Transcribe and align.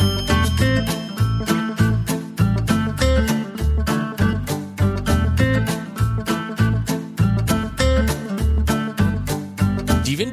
Die 0.00 0.29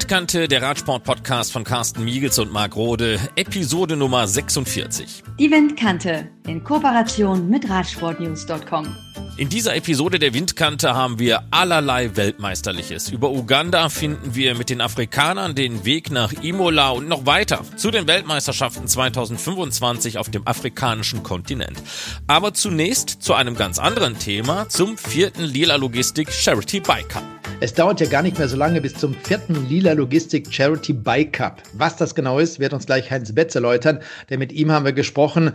Windkante, 0.07 0.47
der 0.47 0.61
Radsport-Podcast 0.61 1.51
von 1.51 1.65
Carsten 1.65 2.05
Miegels 2.05 2.39
und 2.39 2.49
Marc 2.49 2.77
Rode, 2.77 3.19
Episode 3.35 3.97
Nummer 3.97 4.25
46. 4.25 5.21
Die 5.37 5.51
Windkante 5.51 6.29
in 6.47 6.63
Kooperation 6.63 7.49
mit 7.49 7.69
Radsportnews.com. 7.69 8.87
In 9.35 9.49
dieser 9.49 9.75
Episode 9.75 10.17
der 10.17 10.33
Windkante 10.33 10.95
haben 10.95 11.19
wir 11.19 11.43
allerlei 11.51 12.15
Weltmeisterliches. 12.15 13.09
Über 13.09 13.31
Uganda 13.31 13.89
finden 13.89 14.33
wir 14.33 14.55
mit 14.55 14.69
den 14.69 14.79
Afrikanern 14.79 15.55
den 15.55 15.83
Weg 15.83 16.09
nach 16.09 16.31
Imola 16.41 16.91
und 16.91 17.09
noch 17.09 17.25
weiter 17.25 17.65
zu 17.75 17.91
den 17.91 18.07
Weltmeisterschaften 18.07 18.87
2025 18.87 20.19
auf 20.19 20.29
dem 20.29 20.47
afrikanischen 20.47 21.21
Kontinent. 21.21 21.83
Aber 22.27 22.53
zunächst 22.53 23.21
zu 23.21 23.33
einem 23.33 23.57
ganz 23.57 23.77
anderen 23.77 24.17
Thema, 24.17 24.69
zum 24.69 24.97
vierten 24.97 25.43
Lila 25.43 25.75
Logistik 25.75 26.31
Charity 26.31 26.79
Bike 26.79 27.09
Cup. 27.09 27.36
Es 27.59 27.73
dauert 27.73 27.99
ja 27.99 28.07
gar 28.07 28.21
nicht 28.21 28.37
mehr 28.37 28.47
so 28.47 28.55
lange 28.55 28.81
bis 28.81 28.93
zum 28.93 29.13
vierten 29.13 29.67
Lila 29.67 29.93
Logistik 29.93 30.53
Charity 30.53 30.93
Bike 30.93 31.33
Cup. 31.33 31.63
Was 31.73 31.95
das 31.97 32.13
genau 32.13 32.39
ist, 32.39 32.59
wird 32.59 32.73
uns 32.73 32.85
gleich 32.85 33.09
Heinz 33.09 33.33
Betz 33.33 33.55
erläutern, 33.55 33.99
denn 34.29 34.39
mit 34.39 34.51
ihm 34.51 34.71
haben 34.71 34.85
wir 34.85 34.93
gesprochen. 34.93 35.53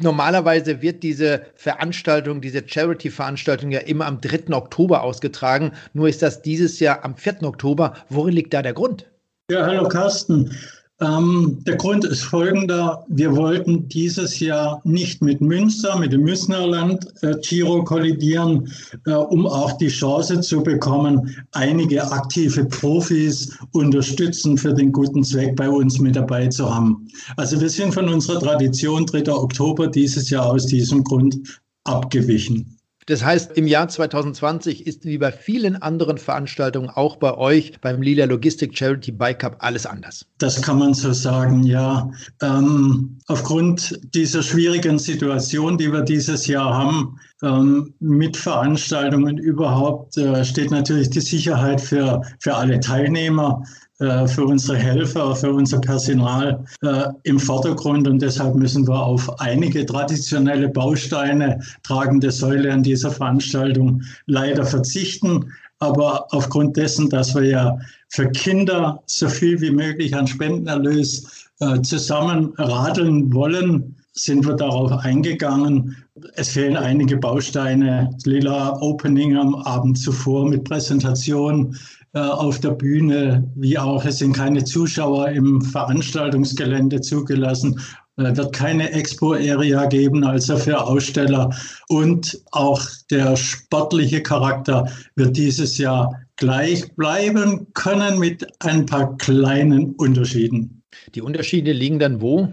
Normalerweise 0.00 0.82
wird 0.82 1.02
diese 1.02 1.42
Veranstaltung, 1.54 2.40
diese 2.40 2.62
Charity-Veranstaltung 2.66 3.70
ja 3.70 3.80
immer 3.80 4.06
am 4.06 4.20
3. 4.20 4.54
Oktober 4.54 5.02
ausgetragen. 5.02 5.72
Nur 5.92 6.08
ist 6.08 6.22
das 6.22 6.42
dieses 6.42 6.80
Jahr 6.80 7.04
am 7.04 7.16
4. 7.16 7.42
Oktober. 7.42 7.94
Worin 8.08 8.34
liegt 8.34 8.54
da 8.54 8.62
der 8.62 8.72
Grund? 8.72 9.10
Ja, 9.50 9.66
hallo 9.66 9.88
Carsten. 9.88 10.56
Ähm, 11.02 11.58
der 11.66 11.76
Grund 11.76 12.04
ist 12.04 12.22
folgender. 12.22 13.04
Wir 13.08 13.34
wollten 13.34 13.88
dieses 13.88 14.38
Jahr 14.38 14.80
nicht 14.84 15.20
mit 15.20 15.40
Münster, 15.40 15.98
mit 15.98 16.12
dem 16.12 16.22
Müsnerland 16.22 17.04
äh, 17.22 17.34
Giro 17.42 17.82
kollidieren, 17.82 18.70
äh, 19.06 19.12
um 19.12 19.46
auch 19.46 19.72
die 19.72 19.88
Chance 19.88 20.40
zu 20.42 20.62
bekommen, 20.62 21.34
einige 21.52 22.08
aktive 22.12 22.64
Profis 22.66 23.58
unterstützen 23.72 24.56
für 24.56 24.72
den 24.72 24.92
guten 24.92 25.24
Zweck 25.24 25.56
bei 25.56 25.68
uns 25.68 25.98
mit 25.98 26.14
dabei 26.14 26.46
zu 26.48 26.72
haben. 26.72 27.08
Also 27.36 27.60
wir 27.60 27.68
sind 27.68 27.92
von 27.92 28.08
unserer 28.08 28.38
Tradition 28.38 29.04
3. 29.04 29.32
Oktober 29.32 29.88
dieses 29.88 30.30
Jahr 30.30 30.46
aus 30.46 30.66
diesem 30.66 31.02
Grund 31.02 31.60
abgewichen. 31.84 32.78
Das 33.12 33.22
heißt, 33.22 33.58
im 33.58 33.66
Jahr 33.66 33.88
2020 33.88 34.86
ist 34.86 35.04
wie 35.04 35.18
bei 35.18 35.30
vielen 35.30 35.76
anderen 35.76 36.16
Veranstaltungen 36.16 36.88
auch 36.88 37.16
bei 37.16 37.36
euch 37.36 37.78
beim 37.82 38.00
Lila 38.00 38.24
Logistik 38.24 38.74
Charity 38.74 39.12
Bike 39.12 39.40
Cup 39.40 39.56
alles 39.58 39.84
anders. 39.84 40.24
Das 40.38 40.62
kann 40.62 40.78
man 40.78 40.94
so 40.94 41.12
sagen, 41.12 41.62
ja. 41.62 42.10
Ähm, 42.40 43.18
aufgrund 43.26 44.00
dieser 44.14 44.42
schwierigen 44.42 44.98
Situation, 44.98 45.76
die 45.76 45.92
wir 45.92 46.00
dieses 46.00 46.46
Jahr 46.46 46.72
haben, 46.72 47.20
ähm, 47.42 47.92
mit 48.00 48.34
Veranstaltungen 48.34 49.36
überhaupt, 49.36 50.16
äh, 50.16 50.42
steht 50.42 50.70
natürlich 50.70 51.10
die 51.10 51.20
Sicherheit 51.20 51.82
für, 51.82 52.22
für 52.38 52.54
alle 52.54 52.80
Teilnehmer 52.80 53.62
für 53.98 54.44
unsere 54.44 54.78
Helfer, 54.78 55.36
für 55.36 55.52
unser 55.52 55.80
Personal 55.80 56.64
äh, 56.82 57.04
im 57.24 57.38
Vordergrund 57.38 58.08
und 58.08 58.20
deshalb 58.20 58.54
müssen 58.56 58.86
wir 58.88 59.00
auf 59.00 59.40
einige 59.40 59.86
traditionelle 59.86 60.68
Bausteine, 60.68 61.60
tragende 61.82 62.30
Säule 62.30 62.72
an 62.72 62.82
dieser 62.82 63.10
Veranstaltung 63.10 64.02
leider 64.26 64.64
verzichten. 64.64 65.52
Aber 65.78 66.26
aufgrund 66.30 66.76
dessen, 66.76 67.10
dass 67.10 67.34
wir 67.34 67.44
ja 67.44 67.78
für 68.08 68.30
Kinder 68.30 69.02
so 69.06 69.28
viel 69.28 69.60
wie 69.60 69.70
möglich 69.70 70.14
an 70.14 70.26
Spendenerlös 70.26 71.48
äh, 71.60 71.80
zusammen 71.82 72.52
radeln 72.56 73.32
wollen, 73.32 73.96
sind 74.14 74.46
wir 74.46 74.54
darauf 74.54 74.92
eingegangen. 74.92 75.96
Es 76.34 76.50
fehlen 76.50 76.76
einige 76.76 77.16
Bausteine. 77.16 78.10
Lila 78.24 78.78
Opening 78.80 79.36
am 79.36 79.54
Abend 79.54 79.98
zuvor 79.98 80.48
mit 80.48 80.64
Präsentation 80.64 81.74
äh, 81.74 82.01
auf 82.12 82.60
der 82.60 82.70
Bühne, 82.70 83.50
wie 83.54 83.78
auch 83.78 84.04
es 84.04 84.18
sind 84.18 84.34
keine 84.34 84.64
Zuschauer 84.64 85.28
im 85.28 85.62
Veranstaltungsgelände 85.62 87.00
zugelassen. 87.00 87.80
Es 88.16 88.36
wird 88.36 88.52
keine 88.52 88.92
Expo-Area 88.92 89.86
geben, 89.86 90.22
also 90.22 90.58
für 90.58 90.82
Aussteller. 90.82 91.50
Und 91.88 92.38
auch 92.50 92.82
der 93.10 93.36
sportliche 93.36 94.22
Charakter 94.22 94.86
wird 95.16 95.36
dieses 95.36 95.78
Jahr 95.78 96.20
gleich 96.36 96.94
bleiben 96.96 97.66
können 97.72 98.18
mit 98.18 98.46
ein 98.62 98.84
paar 98.84 99.16
kleinen 99.16 99.94
Unterschieden. 99.94 100.82
Die 101.14 101.22
Unterschiede 101.22 101.72
liegen 101.72 101.98
dann 101.98 102.20
wo? 102.20 102.52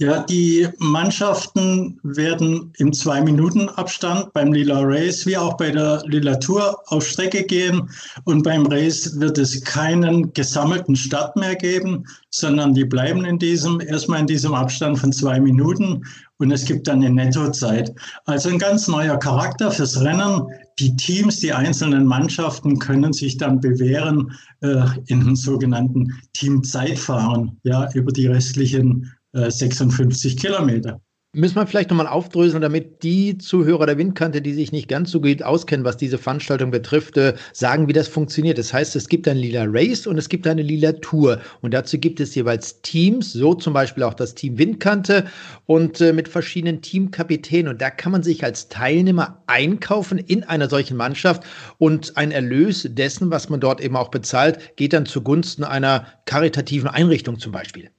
Ja, 0.00 0.22
die 0.22 0.66
Mannschaften 0.78 2.00
werden 2.02 2.72
im 2.78 2.90
Zwei-Minuten-Abstand 2.90 4.32
beim 4.32 4.50
Lila 4.50 4.80
Race 4.80 5.26
wie 5.26 5.36
auch 5.36 5.58
bei 5.58 5.70
der 5.70 6.02
Lila 6.06 6.36
Tour 6.36 6.80
auf 6.86 7.06
Strecke 7.06 7.44
gehen. 7.44 7.86
Und 8.24 8.42
beim 8.42 8.64
Race 8.64 9.20
wird 9.20 9.36
es 9.36 9.62
keinen 9.62 10.32
gesammelten 10.32 10.96
Start 10.96 11.36
mehr 11.36 11.54
geben, 11.54 12.06
sondern 12.30 12.72
die 12.72 12.86
bleiben 12.86 13.26
in 13.26 13.38
diesem, 13.38 13.78
erstmal 13.78 14.20
in 14.20 14.26
diesem 14.26 14.54
Abstand 14.54 14.98
von 14.98 15.12
zwei 15.12 15.38
Minuten. 15.38 16.02
Und 16.38 16.50
es 16.50 16.64
gibt 16.64 16.88
dann 16.88 17.04
eine 17.04 17.10
Nettozeit. 17.10 17.92
Also 18.24 18.48
ein 18.48 18.58
ganz 18.58 18.88
neuer 18.88 19.18
Charakter 19.18 19.70
fürs 19.70 20.00
Rennen. 20.00 20.46
Die 20.78 20.96
Teams, 20.96 21.40
die 21.40 21.52
einzelnen 21.52 22.06
Mannschaften 22.06 22.78
können 22.78 23.12
sich 23.12 23.36
dann 23.36 23.60
bewähren 23.60 24.32
äh, 24.62 24.80
in 25.08 25.20
einem 25.20 25.36
sogenannten 25.36 26.18
Teamzeitfahren, 26.32 27.60
ja, 27.64 27.90
über 27.92 28.12
die 28.12 28.28
restlichen 28.28 29.12
56 29.32 30.32
äh, 30.32 30.36
Kilometer. 30.36 31.00
Müssen 31.32 31.54
wir 31.54 31.66
vielleicht 31.68 31.90
nochmal 31.90 32.08
aufdröseln, 32.08 32.60
damit 32.60 33.04
die 33.04 33.38
Zuhörer 33.38 33.86
der 33.86 33.96
Windkante, 33.98 34.42
die 34.42 34.52
sich 34.52 34.72
nicht 34.72 34.88
ganz 34.88 35.12
so 35.12 35.20
gut 35.20 35.44
auskennen, 35.44 35.84
was 35.84 35.96
diese 35.96 36.18
Veranstaltung 36.18 36.72
betrifft, 36.72 37.16
äh, 37.18 37.34
sagen, 37.52 37.86
wie 37.86 37.92
das 37.92 38.08
funktioniert. 38.08 38.58
Das 38.58 38.72
heißt, 38.72 38.96
es 38.96 39.08
gibt 39.08 39.28
ein 39.28 39.36
lila 39.36 39.64
Race 39.68 40.08
und 40.08 40.18
es 40.18 40.28
gibt 40.28 40.48
eine 40.48 40.62
lila 40.62 40.90
Tour. 40.94 41.38
Und 41.60 41.72
dazu 41.72 41.98
gibt 41.98 42.18
es 42.18 42.34
jeweils 42.34 42.82
Teams, 42.82 43.32
so 43.32 43.54
zum 43.54 43.72
Beispiel 43.72 44.02
auch 44.02 44.14
das 44.14 44.34
Team 44.34 44.58
Windkante 44.58 45.24
und 45.66 46.00
äh, 46.00 46.12
mit 46.12 46.26
verschiedenen 46.26 46.82
Teamkapitänen. 46.82 47.74
Und 47.74 47.80
da 47.80 47.90
kann 47.90 48.10
man 48.10 48.24
sich 48.24 48.42
als 48.42 48.68
Teilnehmer 48.68 49.40
einkaufen 49.46 50.18
in 50.18 50.42
einer 50.42 50.68
solchen 50.68 50.96
Mannschaft 50.96 51.44
und 51.78 52.16
ein 52.16 52.32
Erlös 52.32 52.88
dessen, 52.90 53.30
was 53.30 53.48
man 53.48 53.60
dort 53.60 53.80
eben 53.80 53.94
auch 53.94 54.08
bezahlt, 54.08 54.74
geht 54.74 54.94
dann 54.94 55.06
zugunsten 55.06 55.62
einer 55.62 56.08
karitativen 56.24 56.88
Einrichtung 56.88 57.38
zum 57.38 57.52
Beispiel. 57.52 57.90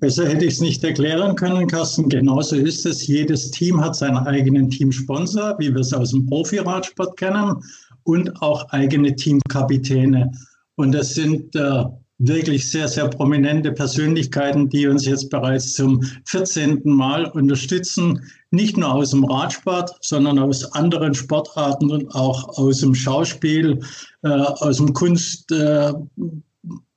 Besser 0.00 0.28
hätte 0.28 0.44
ich 0.44 0.54
es 0.54 0.60
nicht 0.60 0.84
erklären 0.84 1.34
können, 1.36 1.66
Carsten. 1.66 2.08
Genauso 2.08 2.56
ist 2.56 2.86
es. 2.86 3.06
Jedes 3.06 3.50
Team 3.50 3.80
hat 3.80 3.96
seinen 3.96 4.18
eigenen 4.18 4.70
Teamsponsor, 4.70 5.56
wie 5.58 5.72
wir 5.72 5.80
es 5.80 5.92
aus 5.92 6.10
dem 6.10 6.26
Profi-Radsport 6.26 7.16
kennen, 7.16 7.56
und 8.04 8.42
auch 8.42 8.68
eigene 8.70 9.14
Teamkapitäne. 9.14 10.30
Und 10.76 10.92
das 10.92 11.14
sind 11.14 11.54
äh, 11.56 11.84
wirklich 12.18 12.70
sehr, 12.70 12.88
sehr 12.88 13.08
prominente 13.08 13.72
Persönlichkeiten, 13.72 14.68
die 14.68 14.86
uns 14.86 15.04
jetzt 15.04 15.28
bereits 15.30 15.74
zum 15.74 16.02
14. 16.26 16.82
Mal 16.84 17.26
unterstützen. 17.26 18.22
Nicht 18.50 18.76
nur 18.76 18.94
aus 18.94 19.10
dem 19.10 19.24
Radsport, 19.24 19.96
sondern 20.00 20.38
aus 20.38 20.72
anderen 20.72 21.14
Sportarten 21.14 21.90
und 21.90 22.14
auch 22.14 22.56
aus 22.58 22.78
dem 22.78 22.94
Schauspiel, 22.94 23.80
äh, 24.22 24.28
aus 24.28 24.78
dem 24.78 24.92
Kunst. 24.92 25.50
Äh, 25.50 25.92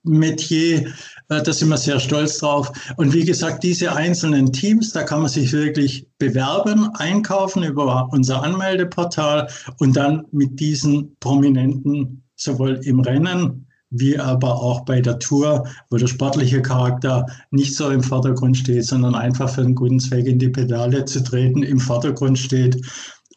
Metier. 0.04 0.88
Äh, 1.30 1.44
da 1.44 1.54
sind 1.54 1.70
wir 1.70 1.78
sehr 1.78 2.00
stolz 2.00 2.38
drauf. 2.40 2.72
Und 2.98 3.14
wie 3.14 3.26
gesagt, 3.26 3.64
diese 3.64 3.96
einzelnen 3.96 4.52
Teams, 4.52 4.92
da 4.92 5.04
kann 5.04 5.22
man 5.22 5.30
sich 5.30 5.52
wirklich 5.52 6.08
bewerben, 6.18 6.90
einkaufen 6.96 7.64
über 7.64 8.10
unser 8.12 8.44
Anmeldeportal 8.44 9.48
und 9.78 9.96
dann 9.96 10.26
mit 10.32 10.60
diesen 10.60 11.16
Prominenten 11.20 12.24
sowohl 12.36 12.80
im 12.84 13.02
Rennen 13.02 13.66
wie 13.92 14.20
aber 14.20 14.62
auch 14.62 14.82
bei 14.82 15.02
der 15.02 15.20
Tour, 15.20 15.68
wo 15.90 15.98
der 15.98 16.08
sportliche 16.08 16.62
Charakter 16.62 17.26
nicht 17.52 17.76
so 17.76 17.90
im 17.90 18.04
Vordergrund 18.04 18.58
steht, 18.58 18.86
sondern 18.86 19.16
einfach 19.16 19.50
für 19.50 19.62
einen 19.62 19.76
guten 19.76 20.00
Zweck 20.00 20.28
in 20.28 20.40
die 20.40 20.50
Pedale 20.50 21.06
zu 21.06 21.24
treten, 21.24 21.64
im 21.64 21.80
Vordergrund 21.80 22.38
steht. 22.38 22.80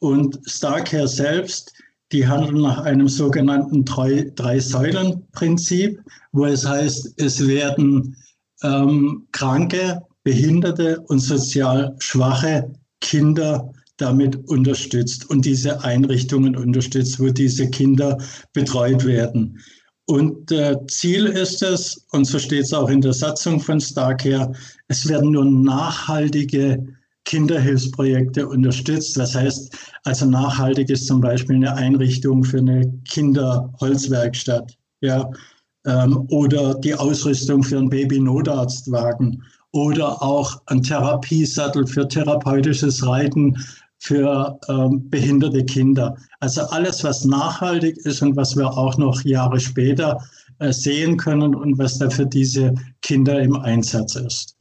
Und 0.00 0.40
Starcare 0.46 1.06
selbst, 1.06 1.74
die 2.10 2.26
handeln 2.26 2.62
nach 2.62 2.78
einem 2.78 3.06
sogenannten 3.06 3.84
Drei-Säulen-Prinzip, 3.84 6.00
wo 6.32 6.46
es 6.46 6.66
heißt, 6.66 7.14
es 7.18 7.46
werden 7.46 8.16
ähm, 8.64 9.28
kranke, 9.30 10.02
behinderte 10.24 10.98
und 11.02 11.20
sozial 11.20 11.94
schwache 12.00 12.68
Kinder 13.00 13.72
damit 14.00 14.36
unterstützt 14.48 15.28
und 15.30 15.44
diese 15.44 15.82
Einrichtungen 15.84 16.56
unterstützt, 16.56 17.20
wo 17.20 17.28
diese 17.28 17.68
Kinder 17.70 18.18
betreut 18.52 19.04
werden. 19.04 19.58
Und 20.06 20.50
äh, 20.50 20.76
Ziel 20.88 21.26
ist 21.26 21.62
es, 21.62 22.04
und 22.10 22.24
so 22.24 22.38
steht 22.38 22.64
es 22.64 22.72
auch 22.72 22.88
in 22.88 23.00
der 23.00 23.12
Satzung 23.12 23.60
von 23.60 23.80
Starcare, 23.80 24.52
es 24.88 25.08
werden 25.08 25.30
nur 25.30 25.44
nachhaltige 25.44 26.84
Kinderhilfsprojekte 27.24 28.48
unterstützt. 28.48 29.16
Das 29.16 29.34
heißt, 29.34 29.76
also 30.04 30.26
nachhaltig 30.26 30.90
ist 30.90 31.06
zum 31.06 31.20
Beispiel 31.20 31.56
eine 31.56 31.74
Einrichtung 31.74 32.42
für 32.42 32.58
eine 32.58 32.92
Kinderholzwerkstatt, 33.08 34.76
ja, 35.00 35.30
ähm, 35.86 36.26
oder 36.28 36.74
die 36.74 36.94
Ausrüstung 36.94 37.62
für 37.62 37.78
einen 37.78 37.88
Baby-Notarztwagen 37.88 39.42
oder 39.72 40.20
auch 40.22 40.60
ein 40.66 40.82
Therapiesattel 40.82 41.86
für 41.86 42.08
therapeutisches 42.08 43.06
Reiten 43.06 43.56
für 44.00 44.58
ähm, 44.68 45.08
behinderte 45.08 45.64
Kinder. 45.64 46.16
Also 46.40 46.62
alles, 46.62 47.04
was 47.04 47.24
nachhaltig 47.24 47.98
ist 47.98 48.22
und 48.22 48.34
was 48.34 48.56
wir 48.56 48.66
auch 48.66 48.96
noch 48.98 49.22
Jahre 49.24 49.60
später 49.60 50.18
äh, 50.58 50.72
sehen 50.72 51.16
können 51.16 51.54
und 51.54 51.78
was 51.78 51.98
da 51.98 52.10
für 52.10 52.26
diese 52.26 52.74
Kinder 53.02 53.40
im 53.40 53.56
Einsatz 53.56 54.16
ist. 54.16 54.56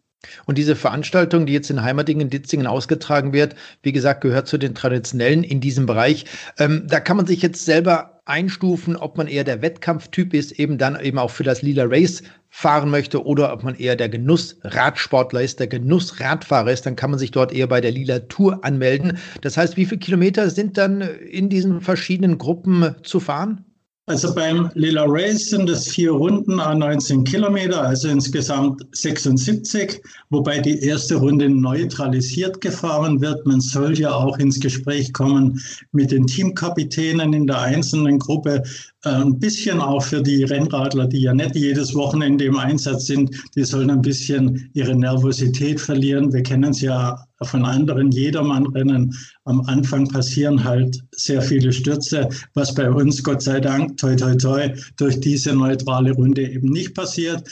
Und 0.46 0.58
diese 0.58 0.76
Veranstaltung, 0.76 1.46
die 1.46 1.54
jetzt 1.54 1.70
in 1.70 1.82
Heimatingen, 1.82 2.30
Ditzingen 2.30 2.68
ausgetragen 2.68 3.32
wird, 3.32 3.56
wie 3.82 3.94
gesagt, 3.94 4.22
gehört 4.22 4.48
zu 4.48 4.58
den 4.58 4.76
traditionellen 4.76 5.44
in 5.44 5.62
diesem 5.62 5.86
Bereich. 5.86 6.26
Ähm, 6.58 6.86
da 6.88 7.00
kann 7.00 7.16
man 7.18 7.26
sich 7.26 7.42
jetzt 7.42 7.64
selber 7.64 8.19
einstufen, 8.30 8.96
ob 8.96 9.18
man 9.18 9.28
eher 9.28 9.44
der 9.44 9.62
Wettkampftyp 9.62 10.34
ist, 10.34 10.54
eben 10.54 10.78
dann 10.78 11.00
eben 11.00 11.18
auch 11.18 11.32
für 11.32 11.44
das 11.44 11.62
Lila 11.62 11.86
Race 11.86 12.24
fahren 12.50 12.90
möchte 12.90 13.26
oder 13.26 13.52
ob 13.54 13.64
man 13.64 13.76
eher 13.76 13.96
der 13.96 14.10
Genuss-Radsportler 14.10 15.42
ist, 15.42 15.60
der 15.60 15.68
Genuss-Radfahrer 15.68 16.72
ist, 16.72 16.86
dann 16.86 16.96
kann 16.96 17.12
man 17.12 17.20
sich 17.20 17.32
dort 17.32 17.52
eher 17.52 17.68
bei 17.68 17.82
der 17.82 17.92
Lila 17.92 18.20
Tour 18.20 18.64
anmelden. 18.64 19.18
Das 19.42 19.58
heißt, 19.58 19.78
wie 19.78 19.86
viele 19.86 20.00
Kilometer 20.00 20.50
sind 20.50 20.78
dann 20.78 21.02
in 21.02 21.50
diesen 21.50 21.82
verschiedenen 21.82 22.38
Gruppen 22.38 22.96
zu 23.04 23.20
fahren? 23.20 23.66
Also 24.10 24.34
beim 24.34 24.72
Lila 24.74 25.06
Race 25.06 25.52
sind 25.52 25.70
es 25.70 25.88
vier 25.88 26.10
Runden 26.10 26.60
a 26.60 26.74
19 26.74 27.26
Kilometer, 27.26 27.84
also 27.84 28.08
insgesamt 28.08 28.82
76, 28.94 30.02
wobei 30.32 30.58
die 30.58 30.80
erste 30.80 31.18
Runde 31.18 31.48
neutralisiert 31.48 32.60
gefahren 32.60 33.22
wird. 33.22 33.46
Man 33.46 33.62
soll 33.62 34.00
ja 34.00 34.12
auch 34.12 34.40
ins 34.40 34.60
Gespräch 34.60 35.14
kommen 35.14 35.62
mit 35.92 36.10
den 36.10 36.26
Teamkapitänen 36.26 37.34
in 37.34 37.46
der 37.46 37.62
einzelnen 37.62 38.18
Gruppe, 38.18 38.64
äh, 39.04 39.10
ein 39.10 39.38
bisschen 39.38 39.80
auch 39.80 40.02
für 40.02 40.24
die 40.24 40.44
Rennradler, 40.44 41.06
die 41.06 41.22
ja 41.22 41.36
nicht 41.36 41.56
jedes 41.56 41.94
Wochenende 41.94 42.46
im 42.46 42.58
Einsatz 42.58 43.06
sind, 43.06 43.30
die 43.56 43.64
sollen 43.64 43.92
ein 43.92 44.02
bisschen 44.02 44.72
ihre 44.74 44.96
Nervosität 44.96 45.80
verlieren. 45.80 46.34
Wir 46.34 46.42
kennen 46.42 46.72
es 46.72 46.82
ja 46.82 47.29
von 47.44 47.66
anderen 47.66 48.12
Jedermannrennen. 48.12 49.16
Am 49.46 49.62
Anfang 49.62 50.08
passieren 50.08 50.64
halt 50.64 51.02
sehr 51.12 51.42
viele 51.42 51.72
Stürze, 51.72 52.30
was 52.54 52.74
bei 52.74 52.90
uns, 52.90 53.24
Gott 53.24 53.42
sei 53.42 53.60
Dank, 53.60 53.98
toi, 53.98 54.16
toi, 54.16 54.36
toi, 54.36 54.74
durch 54.98 55.20
diese 55.20 55.54
neutrale 55.54 56.12
Runde 56.12 56.50
eben 56.50 56.70
nicht 56.70 56.94
passiert. 56.94 57.44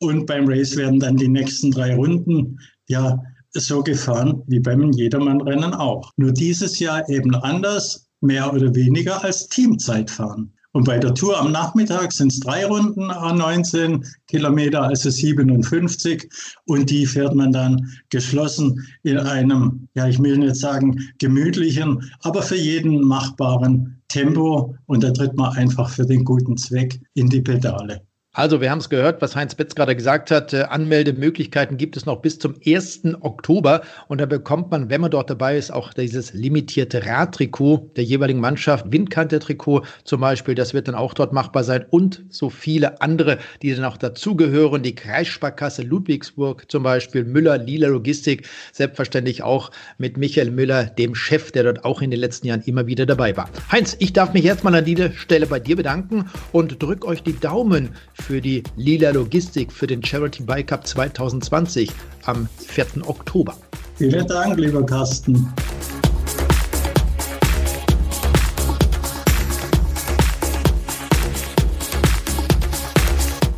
Und 0.00 0.26
beim 0.26 0.48
Race 0.48 0.76
werden 0.76 1.00
dann 1.00 1.16
die 1.16 1.28
nächsten 1.28 1.70
drei 1.70 1.94
Runden, 1.94 2.58
ja, 2.88 3.22
so 3.52 3.82
gefahren 3.82 4.42
wie 4.46 4.60
beim 4.60 4.90
Jedermannrennen 4.92 5.74
auch. 5.74 6.10
Nur 6.16 6.32
dieses 6.32 6.78
Jahr 6.80 7.08
eben 7.08 7.34
anders, 7.36 8.08
mehr 8.20 8.52
oder 8.52 8.74
weniger 8.74 9.22
als 9.22 9.48
Teamzeitfahren. 9.48 10.53
Und 10.74 10.86
bei 10.86 10.98
der 10.98 11.14
Tour 11.14 11.38
am 11.38 11.52
Nachmittag 11.52 12.10
sind 12.10 12.32
es 12.32 12.40
drei 12.40 12.66
Runden 12.66 13.08
a 13.08 13.32
19 13.32 14.04
Kilometer, 14.26 14.82
also 14.82 15.08
57. 15.08 16.28
Und 16.66 16.90
die 16.90 17.06
fährt 17.06 17.32
man 17.36 17.52
dann 17.52 17.92
geschlossen 18.10 18.84
in 19.04 19.18
einem, 19.18 19.86
ja, 19.94 20.08
ich 20.08 20.20
will 20.20 20.36
nicht 20.36 20.56
sagen 20.56 20.98
gemütlichen, 21.18 22.10
aber 22.22 22.42
für 22.42 22.56
jeden 22.56 23.02
machbaren 23.02 24.02
Tempo. 24.08 24.74
Und 24.86 25.04
da 25.04 25.12
tritt 25.12 25.36
man 25.36 25.52
einfach 25.52 25.90
für 25.90 26.06
den 26.06 26.24
guten 26.24 26.56
Zweck 26.56 27.00
in 27.14 27.28
die 27.28 27.40
Pedale. 27.40 28.02
Also, 28.36 28.60
wir 28.60 28.68
haben 28.68 28.80
es 28.80 28.90
gehört, 28.90 29.22
was 29.22 29.36
Heinz 29.36 29.54
Betz 29.54 29.76
gerade 29.76 29.94
gesagt 29.94 30.32
hat. 30.32 30.52
Äh, 30.52 30.62
Anmeldemöglichkeiten 30.62 31.76
gibt 31.76 31.96
es 31.96 32.04
noch 32.04 32.20
bis 32.20 32.40
zum 32.40 32.56
1. 32.66 33.02
Oktober. 33.20 33.82
Und 34.08 34.20
da 34.20 34.26
bekommt 34.26 34.72
man, 34.72 34.90
wenn 34.90 35.00
man 35.00 35.12
dort 35.12 35.30
dabei 35.30 35.56
ist, 35.56 35.72
auch 35.72 35.94
dieses 35.94 36.34
limitierte 36.34 37.06
Radtrikot 37.06 37.92
der 37.94 38.02
jeweiligen 38.02 38.40
Mannschaft. 38.40 38.90
Windkante-Trikot 38.90 39.82
zum 40.02 40.20
Beispiel, 40.20 40.56
das 40.56 40.74
wird 40.74 40.88
dann 40.88 40.96
auch 40.96 41.14
dort 41.14 41.32
machbar 41.32 41.62
sein. 41.62 41.86
Und 41.90 42.24
so 42.28 42.50
viele 42.50 43.00
andere, 43.00 43.38
die 43.62 43.72
dann 43.72 43.84
auch 43.84 43.96
dazugehören. 43.96 44.82
Die 44.82 44.96
Kreissparkasse 44.96 45.82
Ludwigsburg 45.82 46.68
zum 46.68 46.82
Beispiel, 46.82 47.22
Müller, 47.22 47.58
Lila 47.58 47.86
Logistik. 47.86 48.48
Selbstverständlich 48.72 49.44
auch 49.44 49.70
mit 49.96 50.16
Michael 50.16 50.50
Müller, 50.50 50.86
dem 50.86 51.14
Chef, 51.14 51.52
der 51.52 51.62
dort 51.62 51.84
auch 51.84 52.02
in 52.02 52.10
den 52.10 52.18
letzten 52.18 52.48
Jahren 52.48 52.62
immer 52.62 52.88
wieder 52.88 53.06
dabei 53.06 53.36
war. 53.36 53.48
Heinz, 53.70 53.94
ich 54.00 54.12
darf 54.12 54.34
mich 54.34 54.44
erstmal 54.44 54.74
an 54.74 54.84
dieser 54.84 55.12
Stelle 55.12 55.46
bei 55.46 55.60
dir 55.60 55.76
bedanken 55.76 56.28
und 56.50 56.82
drück 56.82 57.04
euch 57.04 57.22
die 57.22 57.38
Daumen 57.38 57.90
für 58.24 58.40
die 58.40 58.62
Lila 58.76 59.10
Logistik 59.10 59.70
für 59.70 59.86
den 59.86 60.02
Charity 60.02 60.42
Bike 60.42 60.68
Cup 60.68 60.86
2020 60.86 61.90
am 62.24 62.48
4. 62.56 62.86
Oktober. 63.06 63.56
Vielen 63.96 64.26
Dank, 64.26 64.58
lieber 64.58 64.84
Carsten. 64.84 65.46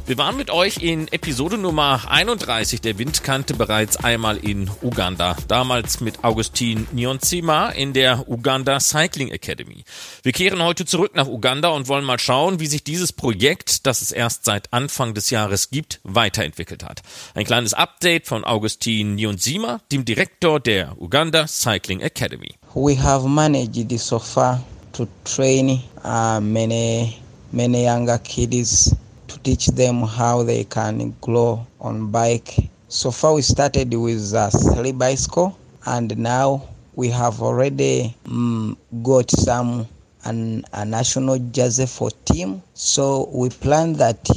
Wir 0.06 0.18
waren 0.18 0.36
mit 0.36 0.50
euch 0.50 0.76
in 0.84 1.08
Episode 1.08 1.58
Nummer 1.58 2.08
31 2.08 2.80
der 2.80 2.96
Windkante 2.96 3.54
bereits 3.54 3.96
einmal 3.96 4.36
in 4.36 4.70
Uganda. 4.80 5.36
Damals 5.48 6.00
mit 6.00 6.22
Augustin 6.22 6.86
Nyonzima 6.92 7.70
in 7.70 7.92
der 7.92 8.28
Uganda 8.28 8.78
Cycling 8.78 9.32
Academy. 9.32 9.82
Wir 10.22 10.30
kehren 10.30 10.62
heute 10.62 10.84
zurück 10.84 11.16
nach 11.16 11.26
Uganda 11.26 11.70
und 11.70 11.88
wollen 11.88 12.04
mal 12.04 12.20
schauen, 12.20 12.60
wie 12.60 12.68
sich 12.68 12.84
dieses 12.84 13.12
Projekt, 13.12 13.84
das 13.84 14.00
es 14.00 14.12
erst 14.12 14.44
seit 14.44 14.72
Anfang 14.72 15.12
des 15.12 15.30
Jahres 15.30 15.70
gibt, 15.70 15.98
weiterentwickelt 16.04 16.84
hat. 16.84 17.02
Ein 17.34 17.44
kleines 17.44 17.74
Update 17.74 18.28
von 18.28 18.44
Augustin 18.44 19.16
Nyonzima, 19.16 19.80
dem 19.90 20.04
Direktor 20.04 20.60
der 20.60 20.94
Uganda 21.00 21.48
Cycling 21.48 21.98
Academy. 22.00 22.54
We 22.74 22.96
have 22.96 23.26
managed 23.26 23.98
so 23.98 24.20
far 24.20 24.62
to 24.92 25.08
train 25.24 25.82
uh, 26.04 26.40
many, 26.40 27.16
many 27.50 27.84
younger 27.84 28.18
kids 28.18 28.94
to 29.28 29.38
teach 29.40 29.66
them 29.68 30.02
how 30.02 30.42
they 30.42 30.64
can 30.64 31.14
grow 31.20 31.66
on 31.80 32.10
bike. 32.10 32.56
So 32.88 33.10
far 33.10 33.34
we 33.34 33.42
started 33.42 33.92
with 33.94 34.32
a 34.34 34.50
silly 34.50 34.92
bicycle 34.92 35.56
and 35.86 36.16
now 36.18 36.68
we 36.94 37.08
have 37.10 37.42
already 37.42 38.14
um, 38.26 38.76
got 39.02 39.30
some 39.30 39.86
an, 40.24 40.64
a 40.72 40.84
national 40.84 41.38
jersey 41.50 41.86
for 41.86 42.10
team. 42.24 42.62
So 42.74 43.28
we 43.32 43.48
plan 43.50 43.92
that 43.94 44.28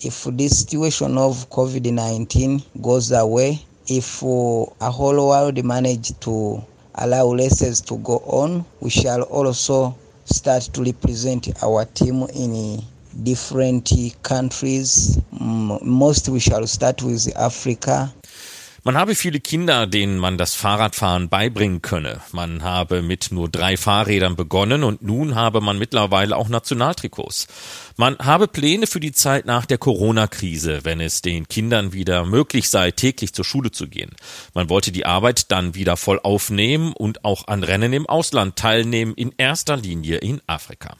if 0.00 0.24
this 0.24 0.60
situation 0.60 1.18
of 1.18 1.48
COVID-19 1.50 2.82
goes 2.82 3.10
away, 3.12 3.58
if 3.86 4.22
uh, 4.22 4.66
a 4.80 4.90
whole 4.90 5.28
world 5.28 5.64
manage 5.64 6.18
to 6.20 6.62
allow 6.96 7.32
races 7.32 7.80
to 7.82 7.96
go 7.98 8.18
on, 8.26 8.64
we 8.80 8.90
shall 8.90 9.22
also 9.22 9.96
start 10.24 10.62
to 10.74 10.82
represent 10.84 11.48
our 11.62 11.84
team 11.86 12.22
in 12.34 12.82
different 13.22 13.92
countries. 14.22 15.18
Most 15.30 16.28
we 16.28 16.40
shall 16.40 16.66
start 16.66 17.02
with 17.02 17.34
Africa. 17.36 18.12
Man 18.84 18.96
habe 18.96 19.16
viele 19.16 19.40
Kinder, 19.40 19.86
denen 19.86 20.18
man 20.18 20.38
das 20.38 20.54
Fahrradfahren 20.54 21.28
beibringen 21.28 21.82
könne. 21.82 22.22
Man 22.32 22.62
habe 22.62 23.02
mit 23.02 23.32
nur 23.32 23.50
drei 23.50 23.76
Fahrrädern 23.76 24.36
begonnen 24.36 24.82
und 24.82 25.02
nun 25.02 25.34
habe 25.34 25.60
man 25.60 25.78
mittlerweile 25.78 26.36
auch 26.36 26.48
Nationaltrikots. 26.48 27.48
Man 27.96 28.16
habe 28.18 28.48
Pläne 28.48 28.86
für 28.86 29.00
die 29.00 29.12
Zeit 29.12 29.46
nach 29.46 29.66
der 29.66 29.78
Corona-Krise, 29.78 30.84
wenn 30.84 31.00
es 31.00 31.22
den 31.22 31.48
Kindern 31.48 31.92
wieder 31.92 32.24
möglich 32.24 32.70
sei, 32.70 32.92
täglich 32.92 33.34
zur 33.34 33.44
Schule 33.44 33.72
zu 33.72 33.88
gehen. 33.88 34.16
Man 34.54 34.70
wollte 34.70 34.90
die 34.90 35.04
Arbeit 35.04 35.50
dann 35.50 35.74
wieder 35.74 35.96
voll 35.96 36.20
aufnehmen 36.22 36.92
und 36.92 37.26
auch 37.26 37.48
an 37.48 37.64
Rennen 37.64 37.92
im 37.92 38.06
Ausland 38.06 38.56
teilnehmen, 38.56 39.12
in 39.14 39.34
erster 39.36 39.76
Linie 39.76 40.16
in 40.16 40.40
Afrika. 40.46 40.96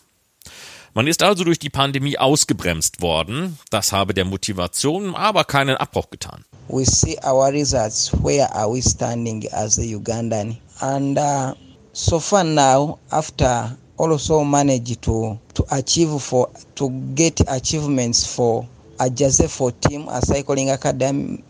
Man 0.95 1.07
ist 1.07 1.23
also 1.23 1.45
durch 1.45 1.59
die 1.59 1.71
Pandemie 1.71 2.19
ausgebremst 2.19 3.03
worden. 3.03 3.59
Das 3.71 3.93
habe 3.93 4.15
der 4.15 4.25
Motivation 4.25 5.15
aber 5.15 5.45
keinen 5.45 5.77
Abbruch 5.77 6.11
getan. 6.11 6.45
We 6.69 6.85
see 6.85 7.17
our 7.25 7.53
results. 7.53 8.13
Where 8.23 8.53
are 8.55 8.73
we 8.73 8.83
standing 8.83 9.49
as 9.53 9.79
a 9.79 9.83
Ugandan? 9.83 10.59
And 10.81 11.19
uh, 11.19 11.55
So 11.99 12.21
far 12.21 12.45
now, 12.45 13.01
after 13.11 13.77
also 13.97 14.45
manage 14.45 15.01
to 15.01 15.37
to 15.55 15.65
achieve 15.73 16.23
for 16.23 16.49
to 16.77 16.91
get 17.17 17.41
achievements 17.49 18.25
for 18.25 18.69
a 19.01 19.11
for 19.49 19.73
team, 19.73 20.07
a 20.09 20.23
cycling 20.23 20.71
academy 20.71 21.43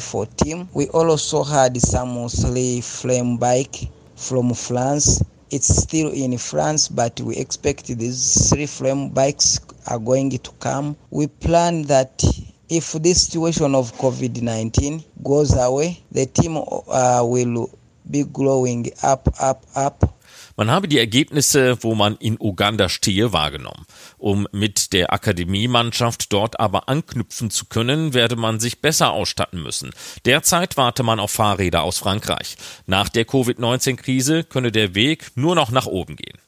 for 0.00 0.26
team. 0.26 0.68
We 0.74 0.88
also 0.88 1.44
had 1.44 1.80
some 1.80 2.28
sleigh 2.28 2.80
flame 2.80 3.36
bike 3.36 3.88
from 4.16 4.52
France. 4.52 5.22
It's 5.50 5.68
still 5.68 6.10
in 6.12 6.36
France, 6.38 6.88
but 6.88 7.20
we 7.20 7.36
expect 7.36 7.86
these 7.86 8.50
three 8.50 8.66
frame 8.66 9.08
bikes 9.10 9.60
are 9.86 9.98
going 9.98 10.30
to 10.30 10.50
come. 10.60 10.96
We 11.10 11.26
plan 11.26 11.82
that 11.84 12.22
if 12.68 12.92
this 12.92 13.26
situation 13.26 13.74
of 13.74 13.92
COVID 13.94 14.42
19 14.42 15.02
goes 15.24 15.56
away, 15.56 16.02
the 16.12 16.26
team 16.26 16.58
uh, 16.58 17.22
will 17.24 17.70
be 18.10 18.24
growing 18.24 18.90
up, 19.02 19.28
up, 19.40 19.64
up 19.74 20.17
Man 20.58 20.72
habe 20.72 20.88
die 20.88 20.98
Ergebnisse, 20.98 21.84
wo 21.84 21.94
man 21.94 22.16
in 22.16 22.36
Uganda 22.40 22.88
stehe, 22.88 23.32
wahrgenommen. 23.32 23.86
Um 24.16 24.48
mit 24.50 24.92
der 24.92 25.12
Akademiemannschaft 25.12 26.32
dort 26.32 26.58
aber 26.58 26.88
anknüpfen 26.88 27.48
zu 27.48 27.66
können, 27.66 28.12
werde 28.12 28.34
man 28.34 28.58
sich 28.58 28.80
besser 28.80 29.12
ausstatten 29.12 29.62
müssen. 29.62 29.92
Derzeit 30.24 30.76
warte 30.76 31.04
man 31.04 31.20
auf 31.20 31.30
Fahrräder 31.30 31.84
aus 31.84 31.98
Frankreich. 31.98 32.56
Nach 32.86 33.08
der 33.08 33.24
Covid-19-Krise 33.24 34.42
könne 34.42 34.72
der 34.72 34.96
Weg 34.96 35.30
nur 35.36 35.54
noch 35.54 35.70
nach 35.70 35.86
oben 35.86 36.16
gehen. 36.16 36.38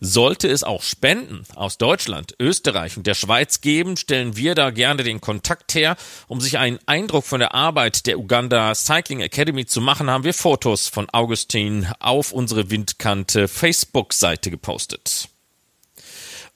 Sollte 0.00 0.48
es 0.48 0.62
auch 0.62 0.82
Spenden 0.82 1.44
aus 1.54 1.76
Deutschland, 1.76 2.34
Österreich 2.38 2.96
und 2.96 3.06
der 3.06 3.14
Schweiz 3.14 3.60
geben, 3.60 3.96
stellen 3.96 4.36
wir 4.36 4.54
da 4.54 4.70
gerne 4.70 5.02
den 5.02 5.20
Kontakt 5.20 5.74
her. 5.74 5.96
Um 6.28 6.40
sich 6.40 6.58
einen 6.58 6.78
Eindruck 6.86 7.24
von 7.24 7.40
der 7.40 7.54
Arbeit 7.54 8.06
der 8.06 8.18
Uganda 8.18 8.74
Cycling 8.74 9.20
Academy 9.20 9.66
zu 9.66 9.80
machen, 9.80 10.08
haben 10.08 10.24
wir 10.24 10.34
Fotos 10.34 10.88
von 10.88 11.08
Augustin 11.10 11.88
auf 11.98 12.32
unsere 12.32 12.70
Windkante 12.70 13.48
Facebook-Seite 13.48 14.50
gepostet. 14.50 15.28